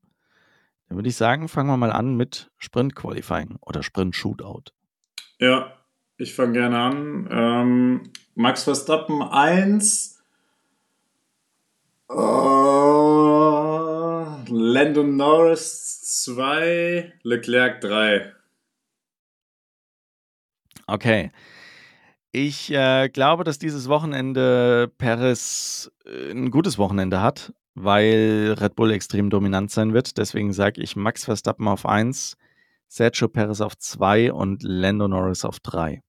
Dann 0.88 0.98
würde 0.98 1.10
ich 1.10 1.16
sagen, 1.16 1.48
fangen 1.48 1.70
wir 1.70 1.78
mal 1.78 1.92
an 1.92 2.16
mit 2.16 2.52
Sprint 2.58 2.96
Qualifying 2.96 3.58
oder 3.62 3.84
Sprint 3.84 4.16
Shootout. 4.16 4.72
Ja, 5.40 5.74
ich 6.18 6.34
fange 6.34 6.54
gerne 6.54 6.80
an. 6.80 7.28
Ähm, 7.32 8.04
Max 8.36 8.64
Verstappen 8.64 9.22
1. 9.22 10.24
Uh, 12.10 12.14
äh, 12.14 13.37
Landon 14.50 15.16
Norris 15.16 16.02
2. 16.24 17.14
Leclerc 17.24 17.82
3. 17.82 18.34
Okay. 20.88 21.32
Ich 22.32 22.72
äh, 22.72 23.10
glaube, 23.10 23.44
dass 23.44 23.60
dieses 23.60 23.90
Wochenende 23.90 24.92
Perez 24.98 25.92
äh, 26.06 26.32
ein 26.32 26.52
gutes 26.52 26.78
Wochenende 26.78 27.22
hat 27.22 27.54
weil 27.80 28.56
Red 28.60 28.76
Bull 28.76 28.92
extrem 28.92 29.30
dominant 29.30 29.70
sein 29.70 29.94
wird. 29.94 30.18
Deswegen 30.18 30.52
sage 30.52 30.82
ich 30.82 30.96
Max 30.96 31.26
Verstappen 31.26 31.68
auf 31.68 31.86
1, 31.86 32.36
Sergio 32.88 33.28
Perez 33.28 33.62
auf 33.62 33.78
2 33.78 34.34
und 34.34 34.64
Lando 34.64 35.08
Norris 35.08 35.46
auf 35.46 35.60
3. 35.60 36.02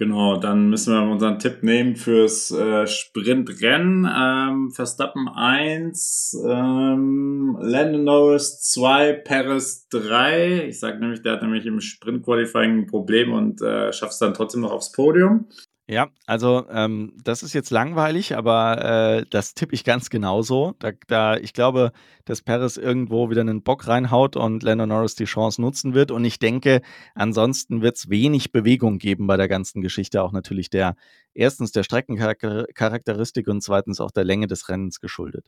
Genau, 0.00 0.36
dann 0.36 0.70
müssen 0.70 0.94
wir 0.94 1.10
unseren 1.10 1.40
Tipp 1.40 1.64
nehmen 1.64 1.96
fürs 1.96 2.52
äh, 2.52 2.86
Sprintrennen. 2.86 4.08
Ähm, 4.08 4.70
Verstappen 4.70 5.28
1, 5.28 6.40
ähm, 6.48 7.58
Lando 7.60 7.98
Norris 7.98 8.60
2, 8.60 9.14
Perez 9.14 9.88
3. 9.88 10.68
Ich 10.68 10.78
sage 10.78 11.00
nämlich, 11.00 11.22
der 11.22 11.32
hat 11.32 11.42
nämlich 11.42 11.66
im 11.66 11.80
Sprint-Qualifying 11.80 12.78
ein 12.78 12.86
Problem 12.86 13.32
und 13.32 13.60
äh, 13.60 13.92
schafft 13.92 14.12
es 14.12 14.20
dann 14.20 14.34
trotzdem 14.34 14.60
noch 14.60 14.70
aufs 14.70 14.92
Podium. 14.92 15.48
Ja, 15.90 16.10
also 16.26 16.66
ähm, 16.68 17.14
das 17.24 17.42
ist 17.42 17.54
jetzt 17.54 17.70
langweilig, 17.70 18.36
aber 18.36 19.20
äh, 19.20 19.26
das 19.30 19.54
tippe 19.54 19.74
ich 19.74 19.84
ganz 19.84 20.10
genauso. 20.10 20.74
Da, 20.80 20.90
da, 21.06 21.38
ich 21.38 21.54
glaube, 21.54 21.92
dass 22.26 22.42
Paris 22.42 22.76
irgendwo 22.76 23.30
wieder 23.30 23.40
einen 23.40 23.62
Bock 23.62 23.86
reinhaut 23.86 24.36
und 24.36 24.62
Lando 24.62 24.84
Norris 24.84 25.14
die 25.14 25.24
Chance 25.24 25.62
nutzen 25.62 25.94
wird. 25.94 26.10
Und 26.10 26.26
ich 26.26 26.38
denke, 26.38 26.82
ansonsten 27.14 27.80
wird 27.80 27.96
es 27.96 28.10
wenig 28.10 28.52
Bewegung 28.52 28.98
geben 28.98 29.26
bei 29.26 29.38
der 29.38 29.48
ganzen 29.48 29.80
Geschichte. 29.80 30.22
Auch 30.22 30.32
natürlich 30.32 30.68
der 30.68 30.94
erstens 31.32 31.72
der 31.72 31.84
Streckencharakteristik 31.84 33.48
und 33.48 33.62
zweitens 33.62 33.98
auch 33.98 34.10
der 34.10 34.24
Länge 34.24 34.46
des 34.46 34.68
Rennens 34.68 35.00
geschuldet. 35.00 35.46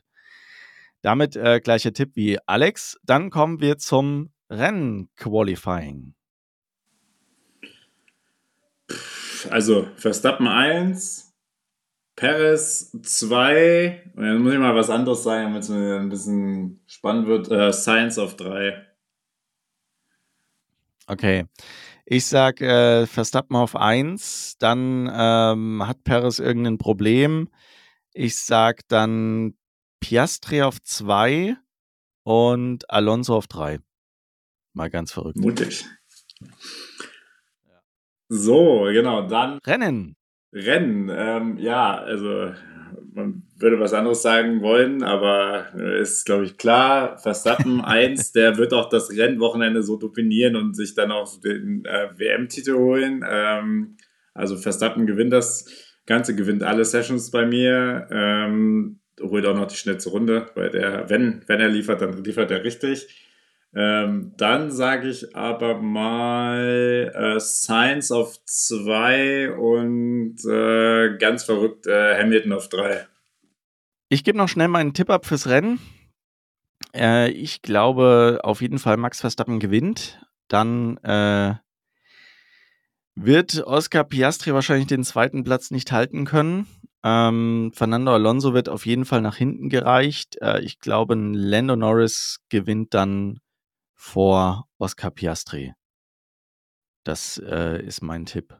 Damit 1.03 1.35
äh, 1.35 1.59
gleicher 1.59 1.93
Tipp 1.93 2.15
wie 2.15 2.39
Alex. 2.47 2.97
Dann 3.03 3.29
kommen 3.29 3.61
wir 3.61 3.77
zum 3.77 4.31
Rennen-Qualifying 4.49 6.15
also 9.49 9.87
Verstappen 9.95 10.47
1, 10.47 11.33
Perez 12.15 12.91
2, 13.01 14.11
und 14.15 14.23
dann 14.23 14.41
muss 14.41 14.53
ich 14.53 14.59
mal 14.59 14.75
was 14.75 14.89
anderes 14.89 15.23
sagen, 15.23 15.45
damit 15.45 15.63
es 15.63 15.69
mir 15.69 15.97
ein 15.97 16.09
bisschen 16.09 16.83
spannend 16.85 17.27
wird. 17.27 17.49
Äh, 17.49 17.73
Science 17.73 18.17
auf 18.17 18.35
3. 18.35 18.85
Okay. 21.07 21.45
Ich 22.05 22.25
sag 22.25 22.61
äh, 22.61 23.07
Verstappen 23.07 23.55
auf 23.55 23.75
1, 23.75 24.57
dann 24.59 25.09
ähm, 25.13 25.87
hat 25.87 26.03
Perez 26.03 26.39
irgendein 26.39 26.77
Problem. 26.77 27.49
Ich 28.13 28.37
sag 28.37 28.87
dann 28.89 29.55
Piastri 30.01 30.61
auf 30.61 30.81
2 30.81 31.55
und 32.23 32.89
Alonso 32.89 33.35
auf 33.35 33.47
3. 33.47 33.79
Mal 34.73 34.89
ganz 34.89 35.11
verrückt. 35.11 35.37
Mutig. 35.37 35.85
So, 38.33 38.87
genau, 38.93 39.27
dann. 39.27 39.59
Rennen. 39.67 40.15
Rennen, 40.53 41.11
ähm, 41.13 41.57
ja, 41.57 41.97
also 41.97 42.53
man 43.13 43.43
würde 43.57 43.77
was 43.77 43.93
anderes 43.93 44.21
sagen 44.21 44.61
wollen, 44.61 45.03
aber 45.03 45.73
ist, 45.99 46.25
glaube 46.25 46.45
ich, 46.45 46.57
klar. 46.57 47.17
Verstappen 47.17 47.81
1, 47.83 48.31
der 48.31 48.57
wird 48.57 48.73
auch 48.73 48.87
das 48.87 49.11
Rennwochenende 49.11 49.83
so 49.83 49.97
dominieren 49.97 50.55
und 50.55 50.77
sich 50.77 50.95
dann 50.95 51.11
auch 51.11 51.41
den 51.41 51.83
äh, 51.83 52.07
WM-Titel 52.17 52.75
holen. 52.75 53.25
Ähm, 53.29 53.97
also 54.33 54.55
Verstappen 54.55 55.07
gewinnt 55.07 55.33
das 55.33 55.65
Ganze, 56.05 56.33
gewinnt 56.33 56.63
alle 56.63 56.85
Sessions 56.85 57.31
bei 57.31 57.45
mir, 57.45 58.07
ähm, 58.11 59.01
holt 59.21 59.45
auch 59.45 59.57
noch 59.57 59.67
die 59.67 59.75
schnellste 59.75 60.09
Runde, 60.09 60.49
weil 60.55 60.69
der, 60.69 61.09
wenn, 61.09 61.43
wenn 61.47 61.59
er 61.59 61.67
liefert, 61.67 62.01
dann 62.01 62.23
liefert 62.23 62.49
er 62.49 62.63
richtig. 62.63 63.20
Ähm, 63.73 64.33
dann 64.35 64.69
sage 64.69 65.07
ich 65.07 65.33
aber 65.35 65.81
mal 65.81 67.11
äh, 67.15 67.39
Science 67.39 68.11
auf 68.11 68.37
2 68.45 69.53
und 69.53 70.35
äh, 70.45 71.17
ganz 71.17 71.43
verrückt 71.45 71.87
äh, 71.87 72.17
Hamilton 72.19 72.53
auf 72.53 72.67
3. 72.67 73.07
Ich 74.09 74.25
gebe 74.25 74.37
noch 74.37 74.49
schnell 74.49 74.67
meinen 74.67 74.93
Tipp 74.93 75.09
ab 75.09 75.25
fürs 75.25 75.47
Rennen. 75.47 75.79
Äh, 76.93 77.31
ich 77.31 77.61
glaube 77.61 78.41
auf 78.43 78.61
jeden 78.61 78.77
Fall, 78.77 78.97
Max 78.97 79.21
Verstappen 79.21 79.61
gewinnt. 79.61 80.19
Dann 80.49 80.97
äh, 80.97 81.55
wird 83.15 83.63
Oscar 83.65 84.03
Piastri 84.03 84.53
wahrscheinlich 84.53 84.87
den 84.87 85.05
zweiten 85.05 85.45
Platz 85.45 85.71
nicht 85.71 85.93
halten 85.93 86.25
können. 86.25 86.67
Ähm, 87.03 87.71
Fernando 87.73 88.13
Alonso 88.13 88.53
wird 88.53 88.67
auf 88.67 88.85
jeden 88.85 89.05
Fall 89.05 89.21
nach 89.21 89.37
hinten 89.37 89.69
gereicht. 89.69 90.37
Äh, 90.41 90.59
ich 90.61 90.79
glaube, 90.79 91.15
Lando 91.15 91.77
Norris 91.77 92.41
gewinnt 92.49 92.93
dann 92.93 93.39
vor 94.01 94.67
Oscar 94.79 95.11
Piastri. 95.11 95.75
Das 97.03 97.37
äh, 97.37 97.85
ist 97.85 98.01
mein 98.01 98.25
Tipp. 98.25 98.59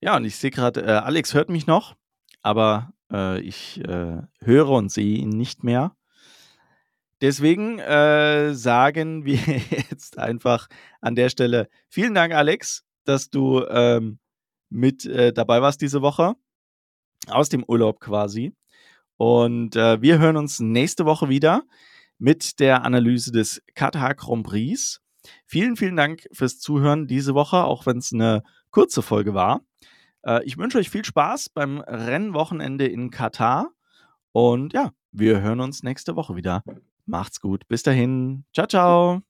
Ja, 0.00 0.16
und 0.16 0.24
ich 0.24 0.36
sehe 0.36 0.50
gerade, 0.50 0.80
äh, 0.80 0.92
Alex 0.92 1.34
hört 1.34 1.50
mich 1.50 1.66
noch, 1.66 1.94
aber 2.40 2.94
äh, 3.12 3.38
ich 3.42 3.84
äh, 3.84 4.22
höre 4.40 4.70
und 4.70 4.90
sehe 4.90 5.18
ihn 5.18 5.28
nicht 5.28 5.62
mehr. 5.62 5.94
Deswegen 7.20 7.80
äh, 7.80 8.54
sagen 8.54 9.24
wir 9.26 9.36
jetzt 9.90 10.16
einfach 10.16 10.68
an 11.02 11.16
der 11.16 11.28
Stelle 11.28 11.68
vielen 11.90 12.14
Dank, 12.14 12.32
Alex, 12.32 12.86
dass 13.04 13.28
du 13.28 13.62
ähm, 13.68 14.20
mit 14.70 15.04
äh, 15.04 15.34
dabei 15.34 15.60
warst 15.60 15.82
diese 15.82 16.00
Woche. 16.00 16.34
Aus 17.26 17.50
dem 17.50 17.62
Urlaub 17.62 18.00
quasi. 18.00 18.56
Und 19.18 19.74
wir 19.74 20.18
hören 20.18 20.38
uns 20.38 20.60
nächste 20.60 21.04
Woche 21.04 21.28
wieder 21.28 21.64
mit 22.20 22.60
der 22.60 22.84
Analyse 22.84 23.32
des 23.32 23.62
Katar 23.74 24.14
Grand 24.14 24.46
Prix. 24.46 25.00
Vielen, 25.46 25.76
vielen 25.76 25.96
Dank 25.96 26.28
fürs 26.32 26.58
Zuhören 26.58 27.06
diese 27.06 27.34
Woche, 27.34 27.64
auch 27.64 27.86
wenn 27.86 27.98
es 27.98 28.12
eine 28.12 28.42
kurze 28.70 29.02
Folge 29.02 29.34
war. 29.34 29.62
Äh, 30.22 30.44
ich 30.44 30.58
wünsche 30.58 30.78
euch 30.78 30.90
viel 30.90 31.04
Spaß 31.04 31.48
beim 31.48 31.80
Rennwochenende 31.80 32.86
in 32.86 33.10
Katar. 33.10 33.70
Und 34.32 34.72
ja, 34.72 34.92
wir 35.10 35.40
hören 35.40 35.60
uns 35.60 35.82
nächste 35.82 36.14
Woche 36.14 36.36
wieder. 36.36 36.62
Macht's 37.06 37.40
gut. 37.40 37.66
Bis 37.68 37.82
dahin. 37.82 38.44
Ciao, 38.54 38.66
ciao. 38.66 39.22